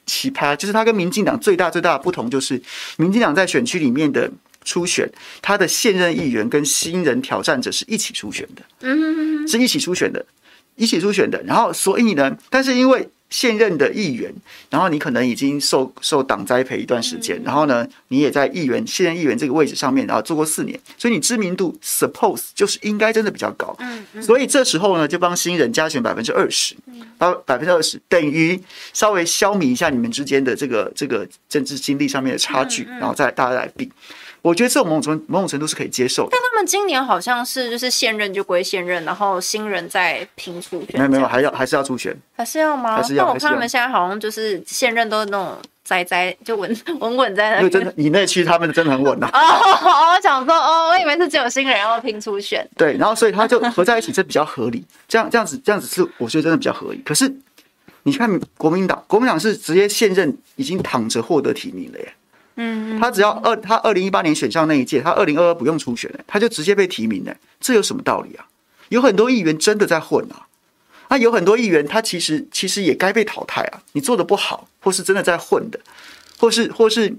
[0.06, 2.62] 奇葩就是它跟民进党最大最大的不同就是，
[2.96, 4.30] 民进党在选区里面的。
[4.66, 5.08] 初选，
[5.40, 10.26] 他的现任议员跟新人挑战者是一起初选的，嗯，是一起初选的，
[10.74, 11.40] 一起初选的。
[11.44, 14.32] 然后，所以呢，但是因为现任的议员，
[14.70, 26.76] 然后你可能已经受受党栽培一段时间，然后呢，你也在议员现任议员这个位置上面，然后做过四年，所以你知名度 suppose 就是应该真的比较高，嗯，所以这时候呢，就帮新人加选百分之二十，
[27.18, 28.60] 到百分之二十等于
[28.92, 33.90] 稍微消弭一下你们之间的这个这个政治经历上面的差距，然后再大家来比。
[34.46, 36.28] 我觉得这种某种某种程度是可以接受的。
[36.30, 41.00] 但他们今年好像是就是现任就归现任，然后新人再拼初选。
[41.00, 42.16] 没有没有，还要还是要初选？
[42.36, 42.94] 还是要吗？
[42.94, 43.24] 还是要？
[43.24, 47.70] 那我看他们现在好像就是现任都是那种栽栽就稳 稳稳在那边。
[47.72, 49.28] 真的，你那区他们真的很稳呐。
[49.34, 52.64] 哦，我想说哦，我以为是只有新人要拼初选。
[52.76, 54.84] 对，然后所以他就合在一起，这比较合理。
[55.08, 57.02] 这样这样子这样子是我觉得真的比较合理。
[57.04, 57.28] 可是
[58.04, 62.14] 你看国民党，国民党是直接现任已经躺着获得提名了耶。
[62.56, 68.46] 嗯，他只要二，他二零一八年选上那一届，他二零二二不用初选了，他就直接被提名了，这有什么道理啊？
[68.88, 70.46] 有很多议员真的在混啊，
[71.08, 75.78] 啊，有很多议员他其实其实也该被淘汰啊，你做的不好，或是真的在混的，
[76.38, 77.14] 或是或是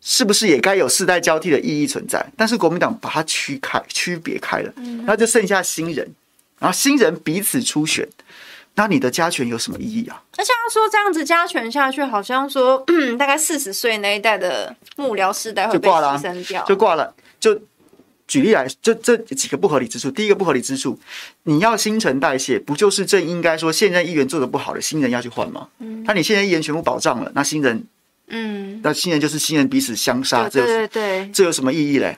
[0.00, 2.24] 是不是也该有世代交替的意义存在？
[2.36, 4.72] 但是国民党把它区开区别开了，
[5.04, 6.08] 那就剩下新人，
[6.58, 8.08] 然后新人彼此初选。
[8.80, 10.22] 那你的加权有什么意义啊？
[10.38, 12.82] 而且他说这样子加权下去，好像说
[13.18, 17.60] 大概四十岁那一代的幕僚世代会被牺牲掉，就挂了，就
[18.26, 20.10] 举例来，就这几个不合理之处。
[20.10, 20.98] 第一个不合理之处，
[21.42, 25.68] 你要新陈代谢，不就是正应该说现任议员做的不好的，新人要去换吗？
[25.80, 27.84] 嗯，那你现在议员全部保障了，那新人，
[28.28, 32.16] 嗯，那新人就是新人彼此相杀，对对对，这有什么意义嘞？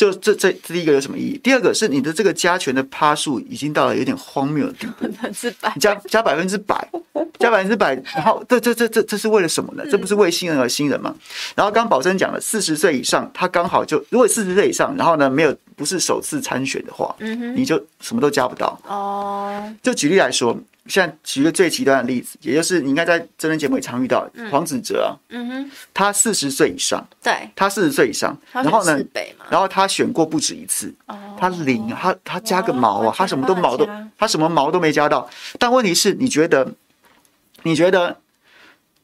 [0.00, 1.40] 就这这第一个有什么意义？
[1.44, 6.88] 第二个是你的这个加权的趴数已经到了有点荒谬的地步， 百分之百加加百分之百，
[7.38, 9.84] 加百分之百，然后这这这这这是为了什么呢？
[9.90, 11.14] 这不是为新人而新人吗？
[11.54, 17.14] 然后刚宝珍讲了，四十岁以上，他刚好就如果四十岁以上，然后呢没有不是首次参选的话，
[17.54, 19.70] 你就什么都加不到哦。
[19.82, 20.58] 就举例来说。
[20.90, 29.00] 现在举个最极端的例子，也就是你应该在真人节目也常遇到黄子哲啊，嗯哼，他四十岁以上，对，他四十岁以上，然后呢，
[29.48, 30.92] 然后他选过不止一次，
[31.38, 33.88] 他零，他他加个毛啊，他什么都毛都，
[34.18, 35.30] 他什么毛都没加到。
[35.58, 36.72] 但问题是，你觉得，
[37.62, 38.18] 你觉得，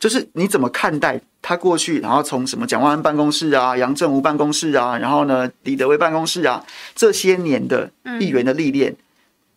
[0.00, 6.64] 就是你怎么看待他过去，然后从什么蒋万安办公室啊、杨振武办公室啊，然后呢，李德威办公室啊，
[6.96, 8.96] 这些年的议员的历练，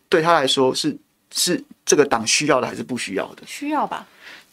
[0.07, 0.95] 对他来说是
[1.33, 1.63] 是。
[1.85, 3.41] 这个党需要的还是不需要的？
[3.47, 4.05] 需要吧，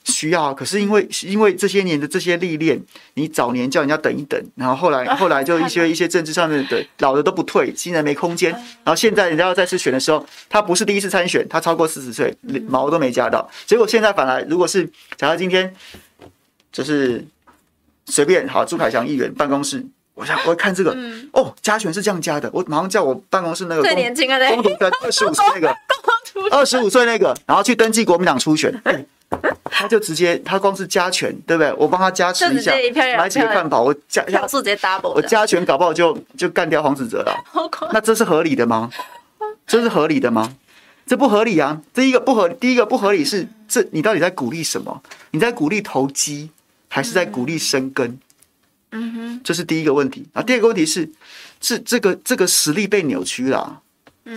[0.05, 0.55] 需要。
[0.55, 8.51] 可是因为因为这些年的这些历练，你早年叫人家等一等，然后后来后来就一些 一些政治上面的老的都不退，新人没空间。
[8.53, 12.35] 然后现在人家要再次选的时候，他不是第一次参选，他超过四十岁，
[12.69, 13.47] 毛都没加到。
[13.67, 15.77] 结果现在反而，如果是假如今天
[16.73, 17.23] 就是
[18.07, 20.97] 随便好，朱凯翔议员办公室，我想我看这个
[21.33, 25.77] 哦，加权是这样加的，我马上叫我办公室那个最年轻的，工读生二十五岁那个。
[26.51, 29.07] 二十五岁那个，然后去登记国民党初选，欸，
[29.65, 31.73] 他就直接他光是加权，对不对？
[31.75, 32.73] 我帮他加持一下，
[33.17, 37.35] 买几个饭宝，我加票数直接 double，我加权搞不好就就干掉黄子哲了。
[37.93, 38.91] 那这是合理的吗？
[39.67, 40.55] 这是合理的吗？
[41.07, 41.81] 这不合理啊！
[41.95, 45.03] 第一个不合，第一个不合理是这你到底在鼓励什么？
[45.31, 46.51] 你在鼓励投机，
[46.89, 48.19] 还是在鼓励生根？
[48.91, 50.43] 嗯哼，这是第一个问题啊。
[50.43, 51.09] 第二个问题是，
[51.61, 53.83] 是这个这个实力被扭曲了。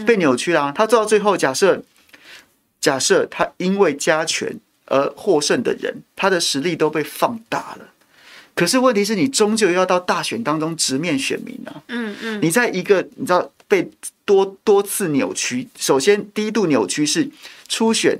[0.05, 1.83] 被扭曲了，他做到最后，假设
[2.79, 7.89] 假设他因为加权而获胜的人，他的实力都被放大了。
[8.53, 11.81] 可是问题是你终究要到大选当中直面选民啊。
[11.87, 13.89] 嗯嗯，你在一个你知道被
[14.25, 17.29] 多多次扭曲，首先第一度扭曲是
[17.67, 18.17] 初选。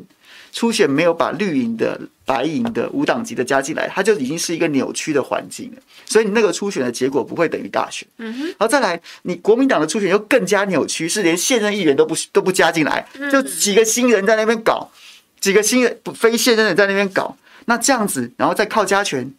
[0.52, 5.82] 初选没有把绿营的、白营的、无党籍的加进来，它就已经是一个扭曲的环境了。
[6.06, 8.08] 所以你那个初选的结果不会等于大选。
[8.18, 8.46] 嗯哼。
[8.48, 14.90] 然后再来，你国民党的初选又更加扭曲，是连现任议员都不都不加进来，就几个新人在那边搞，
[15.40, 17.38] 几个新人非现任的在那边搞。
[17.66, 19.32] 那这样子，然后再靠加权，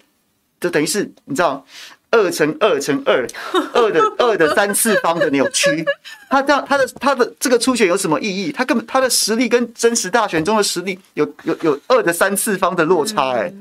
[0.61, 1.67] 就等于是你知道。
[2.11, 3.27] 二乘二乘二，
[3.73, 5.85] 二的二的三次方的扭曲，
[6.29, 8.51] 他这样他的他的这个初选有什么意义？
[8.51, 13.53] 他根本他的实力跟真实大选中的实力有有有二的三次方的落差，欸，哎，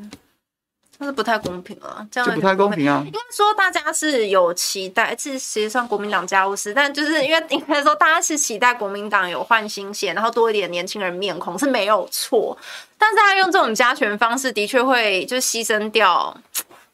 [0.97, 3.03] 那是不太公平啊，这样就不太公平啊。
[3.05, 12.57] 应该说大家是有期待，这实际上国民党加入时，但就是因为应该说大家是期待国民党有换新血，然后多一点年轻人面孔是没有错，
[12.97, 16.35] 但是他用这种加权方式，的确会就牺牲掉。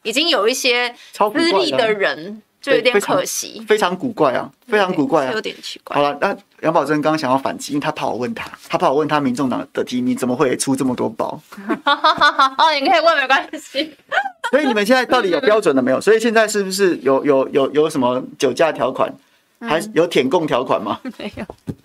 [0.06, 5.96] 已经有一些资历的人，就有点可惜，非常古怪啊，非常古怪啊，有点奇怪。
[5.96, 11.40] 好了，那杨宝珍刚刚想要反击，因为他怕我问他，他怕我问他，民众党的提名怎么会出这么多包？
[11.84, 13.92] 哦，你可以问，没关系。
[14.52, 16.00] 所以你们现在到底有标准了没有？
[16.00, 19.12] 所以现在是不是有有有有什么酒驾条款，
[19.60, 21.00] 还有舔供条款吗？
[21.18, 21.44] 没有，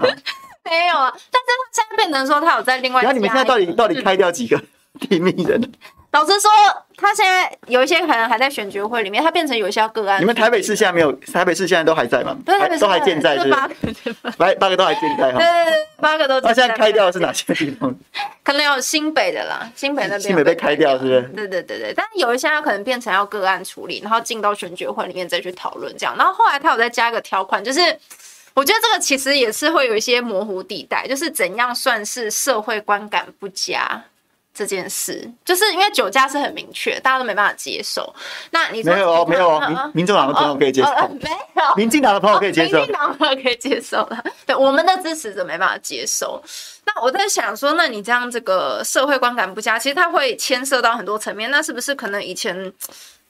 [0.63, 1.11] 没有啊。
[1.31, 4.61] 但是他现在变成说他有在另外，那你们现在到底到底开掉几个
[5.01, 5.71] 提名人？
[6.11, 6.51] 老实说，
[6.97, 10.19] 他现在有一些可能还在选举会里面，他变成有一些个案。
[10.19, 11.09] 你们台北市现在没有？
[11.31, 12.35] 台北市现在都还在吗？
[12.45, 13.75] 对，都还健在，是八个，
[14.37, 15.37] 八八个都还健在哈。
[15.37, 16.41] 对对对，八个都。
[16.41, 17.95] 那现在开掉的是哪些地方？
[18.43, 20.21] 可能有新北的啦，新北那边。
[20.21, 21.21] 新北被开掉是不是？
[21.33, 26.13] 对对对对，但是有一些他可能变成要个案处理，然后进到选举会里面再去讨论这样。
[26.17, 27.79] 然后后来他有再加一个条款，就是
[28.53, 34.03] 我觉得这个其实也是会有一些模糊地带，就是怎样算是社会观感不佳。
[34.61, 38.13] 这件事就是因为酒驾是很明确，大家都没办法接受。
[38.51, 40.89] 那你说没有哦，没有哦，民民众党的朋友可以接受，
[41.19, 44.23] 没有，民进党的朋友可以接受，民进党的朋友可以接受了。
[44.45, 46.39] 对，我们的支持者没办法接受。
[46.85, 51.49] 那我在想说，那你这样这个社会观感不佳，其实它会牵涉到很多层面。
[51.49, 52.71] 那是不是可能以前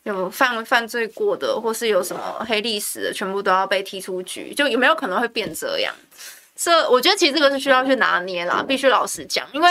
[0.03, 4.53] 有犯犯罪过的，或是有什么黑历史的，全部都要被踢出局？
[4.53, 5.95] 就有没有可能会变这样？
[6.55, 9.69] 这我觉得其实这个是需要去拿捏啦，必须老实讲，因为。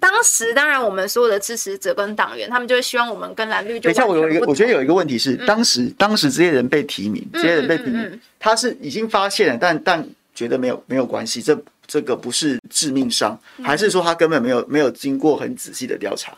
[0.00, 3.84] 当时当然，我们所有的支持者跟党员，他们就会希望我们跟蓝绿就。
[3.84, 16.32] 等一下，我有一个，我觉得有一个问题是，当时当时这些人被提名，这些人被提名，他是已经发现了，但但觉得没有没有关系，这这个不是致命伤，还是说他根本没有没有经过很仔细的调查？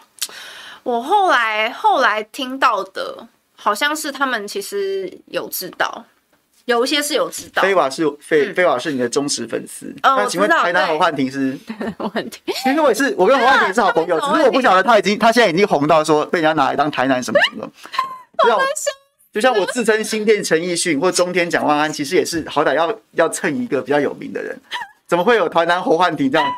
[0.83, 6.05] 我后来后来听到的，好像是他们其实有知道。
[6.73, 7.63] 有一些是有知道。
[7.63, 9.87] 飞瓦是飞飞瓦是你的忠实粉丝。
[10.03, 11.57] 哦，那请问台南侯汉廷是？
[12.65, 17.71] 其实我也是，我跟侯汉廷是好朋友， 只是我不晓得他已经，他现在已经红到说被人家拿来当台南什么什么。
[18.43, 18.61] 就像
[19.33, 24.59] 就像我自称新店陈奕迅或中天蒋万安，其实也是好歹要要蹭一个比较有名的人，
[25.07, 26.51] 怎么会有台南侯汉廷这样？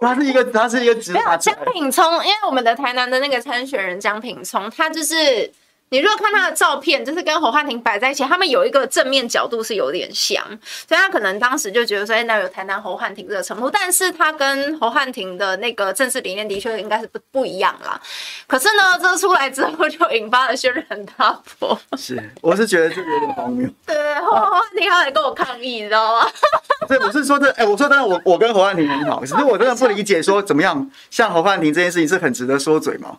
[0.00, 5.52] 他是一个，他是一个直没有江品聪，因为我们的台南的那个参选人江品聪，他就是。
[5.90, 10.44] 你如果看他的照片，就是跟侯汉廷摆在一起，他们有一个正面角度是有点像，
[10.86, 18.00] 所以他可能当时就觉得说，哎，那有台南侯汉廷这个称呼，但是他跟侯汉廷的那个政治理念的确应该是不不一样啦。
[18.46, 21.78] 可是呢，这出来之后就引发了轩然大波。
[21.96, 23.68] 是，我是觉得这个有点荒谬。
[23.86, 26.28] 对，侯汉廷他来跟我抗议，你知道吗？
[26.86, 33.18] 对，我是说这，哎，我说真的，我我跟侯汉廷很好，只是我真的不理解，说怎么样，像侯汉廷这件事情是很值得说嘴吗？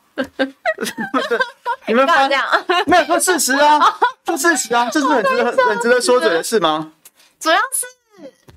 [1.87, 2.45] 你们发这样
[2.85, 3.79] 没有说事实啊？
[4.25, 6.91] 说事实啊，这是很值得很值得说嘴的事吗？
[7.39, 7.85] 主要是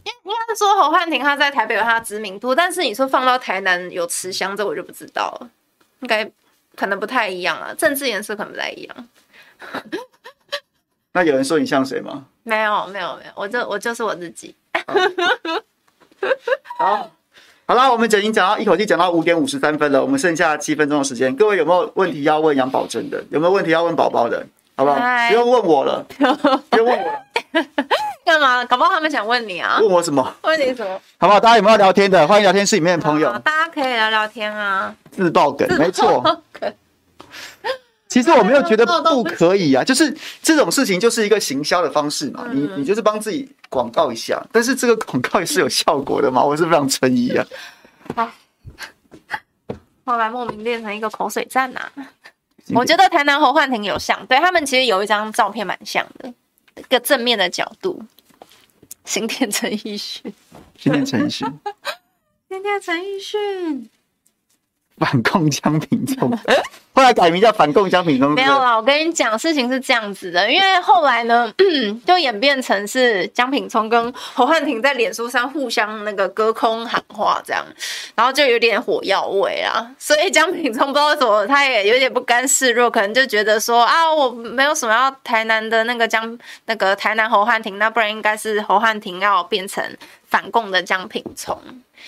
[0.05, 5.51] 应应该是说侯汉廷他在台北有他的知名度，但是你说放到台南有吃香，这我就不知道了。
[6.01, 6.29] 应该
[6.77, 9.09] 可能不太一样啊，政治颜色可能不太一样。
[11.13, 12.25] 那有人说你像谁吗？
[12.43, 14.55] 没有没有没有，我就我就是我自己。
[16.79, 16.87] 好。
[16.87, 17.11] 好
[17.75, 23.23] 了，我们已经讲到一口气讲到五点五十三分了，我们剩下七分钟的时间，各位有没有问题要问杨宝珍的？
[23.31, 24.47] 有没有问题要问宝宝的？
[24.75, 24.99] 好不好？
[25.29, 26.05] 不用问我了，
[26.71, 27.21] 不用问我了。
[28.25, 28.65] 干嘛？
[28.65, 29.79] 搞不好他们想问你啊？
[29.81, 30.35] 问我什么？
[30.43, 30.99] 问你什么？
[31.19, 31.39] 好不好？
[31.39, 32.27] 大家有没有聊天的？
[32.27, 33.31] 欢迎聊天室里面的朋友。
[33.41, 34.95] 大家可以聊聊天啊。
[35.11, 36.23] 自爆梗，没错。
[38.13, 47.47] 其实我没有觉得不可以啊，就是这种事情就是一个行销的方式嘛，你你就是帮自己广告一下，但是这个广告也是有效果的嘛，我是非常存疑啊。
[48.15, 48.31] 好，
[50.05, 52.07] 后来莫名变成一个口水战呐、啊。
[52.75, 56.33] 我觉得台南侯焕廷有像，对他们其实有一张照片蛮像的，
[56.77, 58.03] 一个正面的角度。
[59.05, 60.33] 新店陈奕迅，
[60.79, 61.49] 新店陈奕迅，
[62.49, 63.91] 新店陈奕迅。
[64.99, 66.31] 反共江品聪，
[66.95, 68.33] 后来改名叫反共江品聪。
[68.35, 71.53] 没有啦，我跟你讲，事情是这样子的，因为后来呢，
[72.07, 77.65] 就演变成是江品聪跟侯汉廷在脸书上互相那个隔空喊话，这样，
[78.15, 79.91] 然后就有点火药味啊。
[79.99, 89.83] 所以江品聪不知道为什么，他也有点不甘示弱，可能就觉得说啊，我没有什么要台南的那个江那个台南侯汉廷，那不然应该是侯汉廷要变成
[90.29, 91.59] 反共的江品聪。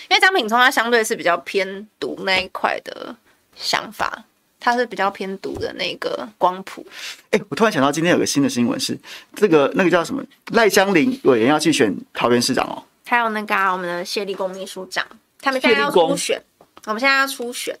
[0.09, 3.15] 因为张品聪他相对是比较偏独那一块的
[3.55, 4.23] 想法，
[4.59, 6.85] 他是比较偏独的那个光谱。
[7.31, 8.97] 哎、欸，我突然想到，今天有个新的新闻是，
[9.35, 12.83] 这个那个叫什么赖香林委员要去选桃园市长哦。
[13.05, 15.05] 还有那个、啊、我们的谢立功秘书长，
[15.39, 16.41] 他们现在要初选。
[16.85, 17.77] 我们现在要初选。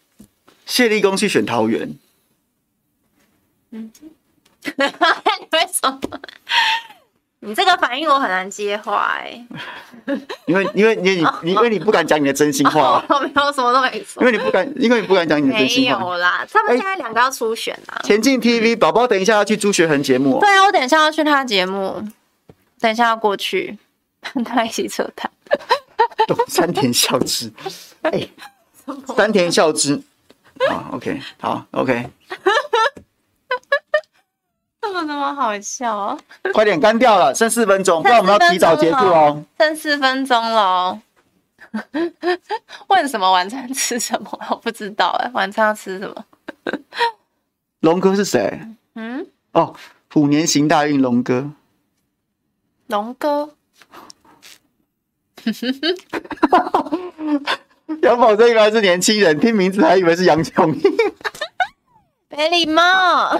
[0.65, 1.95] 谢立功去选桃园。
[3.71, 3.91] 嗯，
[4.63, 6.19] 你为什么？
[7.45, 9.45] 你这个反应我很难接话 哎，
[10.45, 15.99] 因为因为你你因为你不敢讲你的真心话，我 没有什么都没说，因为你不敢，因为你不敢讲你的真心话。
[15.99, 18.01] 没有啦，他们现在两个要初选啊。
[18.03, 20.39] 前进 TV 宝宝，等一下要去朱学恒节目。
[20.39, 22.03] 对啊，我等一下要去他节目，
[22.79, 23.77] 等一下要过去
[24.33, 25.29] 跟他一起扯淡。
[26.47, 27.51] 山田孝之，
[28.01, 28.27] 哎，
[29.15, 30.01] 山田孝之，
[30.69, 32.09] 啊，OK，好，OK。
[34.85, 36.17] 怎么那么好笑啊？
[36.53, 39.43] 快点干掉了，剩四分钟，不然我们要提早结束哦。
[39.59, 40.99] 剩四分钟了，
[42.87, 44.29] 问什么晚餐吃什么？
[44.49, 46.25] 我不知道哎，晚餐要吃什么？
[47.81, 48.59] 龙哥是谁？
[48.95, 49.75] 嗯，哦，
[50.11, 51.51] 虎年行大运，龙哥。
[52.87, 53.49] 龙哥。
[58.01, 60.81] 杨宝珍原来是年轻人，听名字还以为是杨琼莹。
[62.29, 63.39] 没礼貌。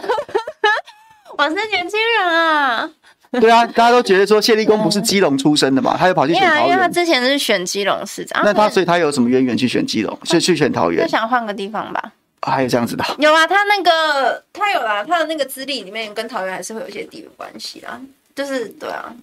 [1.37, 2.89] 我是年轻人啊！
[3.31, 8.41] 对啊，大家都觉得说谢立功不是基隆出身的嘛，他又跑去选桃园，因为他之前是选基隆市长。
[8.45, 11.05] 那他所以他有什么渊源去选基隆，是去选桃园？
[11.05, 12.11] 就想换个地方吧。
[12.41, 13.03] 还有这样子的？
[13.17, 17.99] 有啊，他那个他有啦，他的那个资历里面跟桃园还是会有一些地缘关系啦。
[18.35, 19.13] 就是对啊，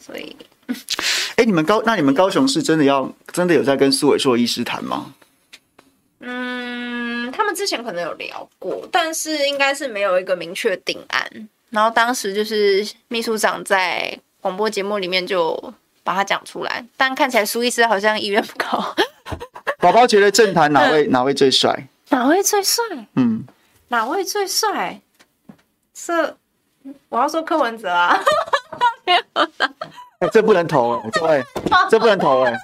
[0.00, 0.36] 所以，
[1.36, 5.14] 哎，你们高那你们高雄市真的要真的有在跟苏伟硕医师谈吗？
[6.20, 11.48] 嗯，他们之前可能有聊过，但是应该是没有一个明确定案。
[11.72, 18.94] 然后当时就是秘书长在广播节目里面就把他讲出来，但看起来苏医师好像意愿不高。
[19.78, 21.88] 宝宝觉得政坛哪位哪位最帅？
[22.10, 22.84] 哪位最帅？
[23.16, 23.44] 嗯，
[23.88, 25.00] 哪位最帅？
[25.94, 26.36] 是
[27.08, 28.20] 我要说柯文哲啊？
[29.04, 29.48] 没有啦，
[30.20, 31.44] 欸，这不能投哎，各位，
[31.90, 32.54] 这不能投哎，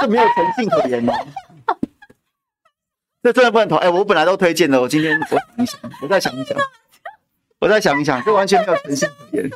[0.00, 1.14] 这没有诚信可言吗？
[3.22, 6.58] 这真的不能投哎，我本来都推荐的，我今天我想一想，我再想一想。
[7.60, 9.50] 我再想一想，这完全没有诚信可言。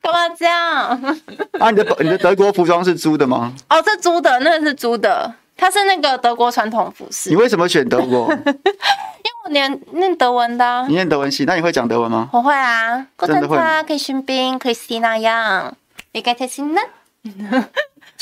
[0.00, 1.16] 干嘛这样？
[1.58, 3.52] 啊，你的你的德国服装是租的吗？
[3.68, 7.30] 哦，是租的，那个是租的，它是那个德国传统服饰。
[7.30, 8.32] 你为什么选德国？
[8.32, 10.86] 因为我念念德文的、啊。
[10.86, 12.30] 你念德文系，那你会讲德文吗？
[12.32, 13.58] 我会啊，真的会。
[13.86, 15.72] 可以训兵，可以 Christina Yang，
[16.12, 16.80] 你该贴心呢。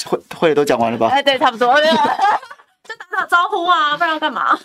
[0.07, 1.09] 会会都讲完了吧？
[1.09, 1.75] 哎，对，差不多。
[2.87, 4.59] 就打打招呼啊，不然要干嘛？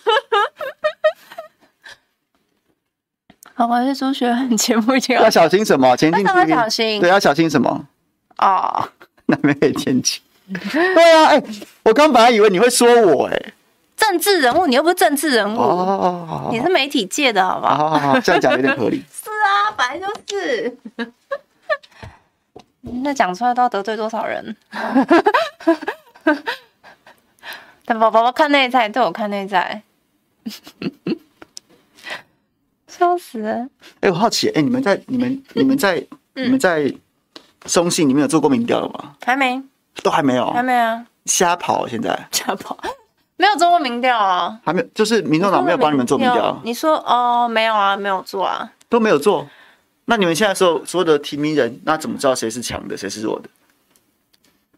[3.61, 5.95] 好吧，这数学很节目要小心什么？
[5.95, 6.99] 前进要小心。
[6.99, 7.85] 对，要小心什么？
[8.39, 8.89] 哦，
[9.27, 10.19] 那边可以前进。
[10.51, 11.43] 对啊，哎、欸，
[11.83, 13.53] 我刚本来以为你会说我、欸，哎，
[13.95, 17.77] 政治人物，你又不是政治人物，哦，你是媒体界的，好不好？
[17.77, 19.03] 好好好，这样讲有点合理。
[19.13, 20.75] 是啊，本来就是。
[23.03, 24.55] 那讲出来都要得罪多少人？
[27.85, 29.83] 等宝宝看内在，对我看内在。
[33.01, 33.67] 笑死了！
[33.99, 35.97] 哎、欸，我好奇，哎、欸，你们在、你们、 你们在、
[36.35, 36.93] 嗯、你们在
[37.65, 39.15] 松信，你们有做过民调了吗？
[39.25, 39.59] 还没，
[40.03, 41.03] 都还没有，还没啊！
[41.25, 42.77] 瞎跑，现在 瞎跑，
[43.37, 44.59] 没有做过民调啊？
[44.63, 46.61] 还没有，就是民众党没有帮你们做民调。
[46.63, 49.47] 你说哦，没有啊，没有做啊，都没有做。
[50.05, 53.49] 那你们现在所所有的提名人，那怎么知道谁是强的，谁是弱的？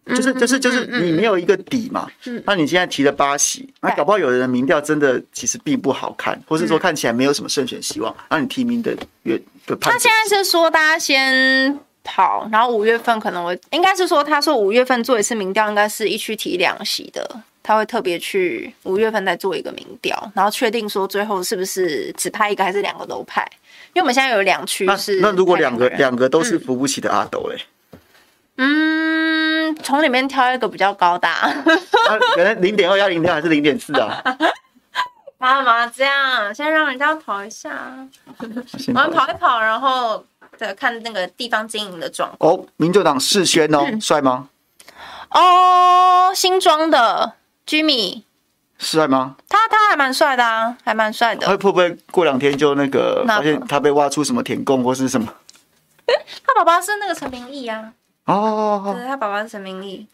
[0.06, 2.10] 就是就是就是你没有一个底嘛，
[2.46, 8.94] 那你现在提了八席，那搞不好有的人民调真的其实并不好看，或是说看起来没有什么胜选希望，那你提名的
[9.24, 9.94] 月的判。
[9.94, 23.42] 他现在是说大家先跑，然后五月份可能我，应该是说他说五月份做一次民调，应该是一区提两席的，他会特别去五月份再做一个民调，然后确定说最后是不是只派一个还是两个都派，
[23.94, 27.56] 因为我们现在有两区是那，那如果两个两个都是扶不起的阿斗嘞？
[27.56, 27.60] 嗯，
[29.84, 31.54] 从里面挑一个比较高大， 啊，
[32.36, 34.22] 可能零点二幺零六还是零点四啊？
[35.40, 36.54] 干嘛这样？
[36.56, 37.70] 先让人家跑一下，
[38.40, 40.24] 我们跑一跑，然后
[40.56, 42.54] 再看那个地方经营的状况。
[42.54, 44.50] 哦，民主党世轩哦，帅、嗯、吗？
[45.32, 47.34] 哦，新装的
[47.68, 48.22] Jimmy
[48.78, 49.36] 帅吗？
[49.50, 51.46] 他他还蛮帅的啊，还蛮帅的。
[51.48, 55.34] 会不会过两天就那个发现他被挖出什么舔共或是什么？
[56.46, 57.92] 他爸爸是那个陈明义啊。
[58.26, 60.08] 哦，对，他爸爸是陈明义。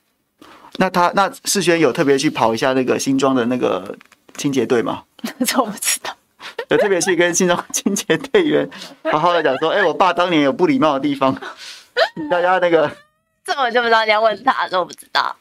[0.78, 3.96] 那他那世轩有特别去跑一下那个新庄的那个
[4.38, 5.04] 清洁队吗？
[5.46, 6.16] 这我不知道。
[6.70, 8.70] 有特别去跟新庄清洁队员
[9.12, 11.36] 好好的讲说，哎、欸，我爸当年有不礼貌的地方，
[12.32, 12.90] 大家那个。
[13.44, 15.36] 这我就不知道，你要问他，这我不知道。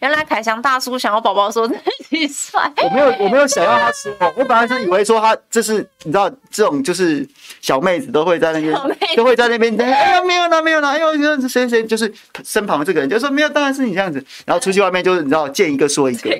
[0.00, 1.74] 原来凯翔大叔想要宝宝说自
[2.10, 4.12] 己帅，我没有，我没有想要他说。
[4.36, 7.26] 我本来是以为说他这是你知道，这种就是
[7.66, 8.72] 小妹子都会在那边，
[9.16, 9.76] 都会在那边。
[9.80, 10.90] 哎呀，没有啦，没有啦。
[10.90, 12.12] 哎呦，谁谁就是
[12.44, 14.24] 身旁这个人就说没有，当然是你这样子。
[14.44, 16.30] 然后出去外面就是你知道，见一个说一个，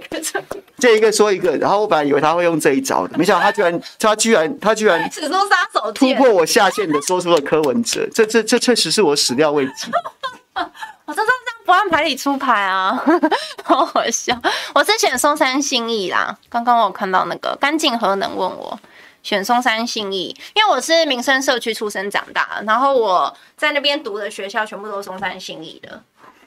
[0.79, 1.57] 见一个说一个。
[1.57, 8.09] 然后我本来以为他会用这一招的，没想到他居然，他居然，他居然始终杀手，突破我下限的说出了柯文哲。
[8.15, 9.91] 这这这确实是我始料未及。
[10.55, 11.33] 我这这样
[11.65, 13.03] 不按牌理出牌啊，
[13.65, 14.41] 好好笑。
[14.77, 18.79] 我是选松山信义啦，刚刚我有看到那个干净核能问我
[19.27, 26.01] 选松山信义，因为我是民生社区出生长大，然后我在那边读的学校全部都是松山信义的。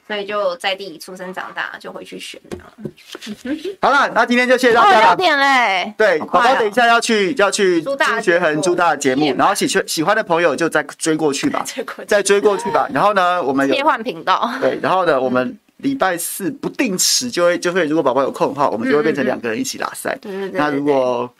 [0.08, 2.72] 所以就在地出生长大，就回去选了。
[3.82, 5.06] 好了，那今天就谢谢大家了。
[5.08, 11.62] 六点嘞，对，宝宝等一下要去要去朱学恒朱大的节目，然后喜欢喜欢的朋友就再追过去吧，
[12.08, 12.88] 再追过去吧。
[12.94, 14.50] 然后呢，我们有切换频道。
[14.58, 20.18] 对，然后呢，我们礼拜四不定时就会就会，如果宝宝有空的话，我们就会变成两个人一起拉赛。
[20.20, 20.58] 对对对。
[20.58, 21.32] 那如果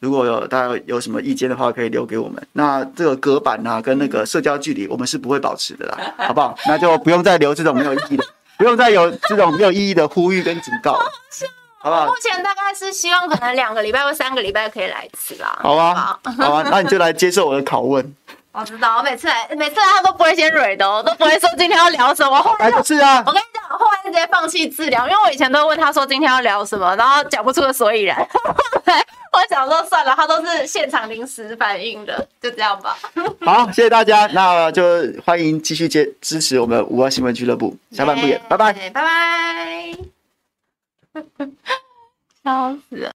[0.00, 2.40] 如果有大家有什么意见的话，可以留给我们。
[2.52, 6.54] 那这个隔板啊，跟那个社交距离，我们是不会保持的啦， 好不好？
[6.66, 8.24] 那就不用再留这种没有意义的，
[8.56, 11.10] 不用再有这种没有意义的呼吁跟警告了，
[11.78, 12.06] 好不好？
[12.06, 15.58] 目前大概是希望可能两个礼拜或三个礼拜可以来一次啦。
[15.62, 18.14] 好啊，好啊，那你就来接受我的拷问。
[18.52, 22.40] 我 知道，我每次来，每次来他都不会先蕊的，哦，都不会说今天要聊什么。
[22.42, 28.16] 后来不是啊，我跟你讲，后来直接放弃治疗，因为我以前都问他说今天要聊什么，然后讲不出个所以然。
[29.30, 32.96] 我想说算了，他都是现场临时反应的，就这样吧。
[33.42, 34.82] 好，谢谢大家，那就
[35.24, 39.92] 欢迎继续接支持我们五二新闻俱乐部，下半部演，拜拜，拜拜，
[42.42, 43.12] 笑死了。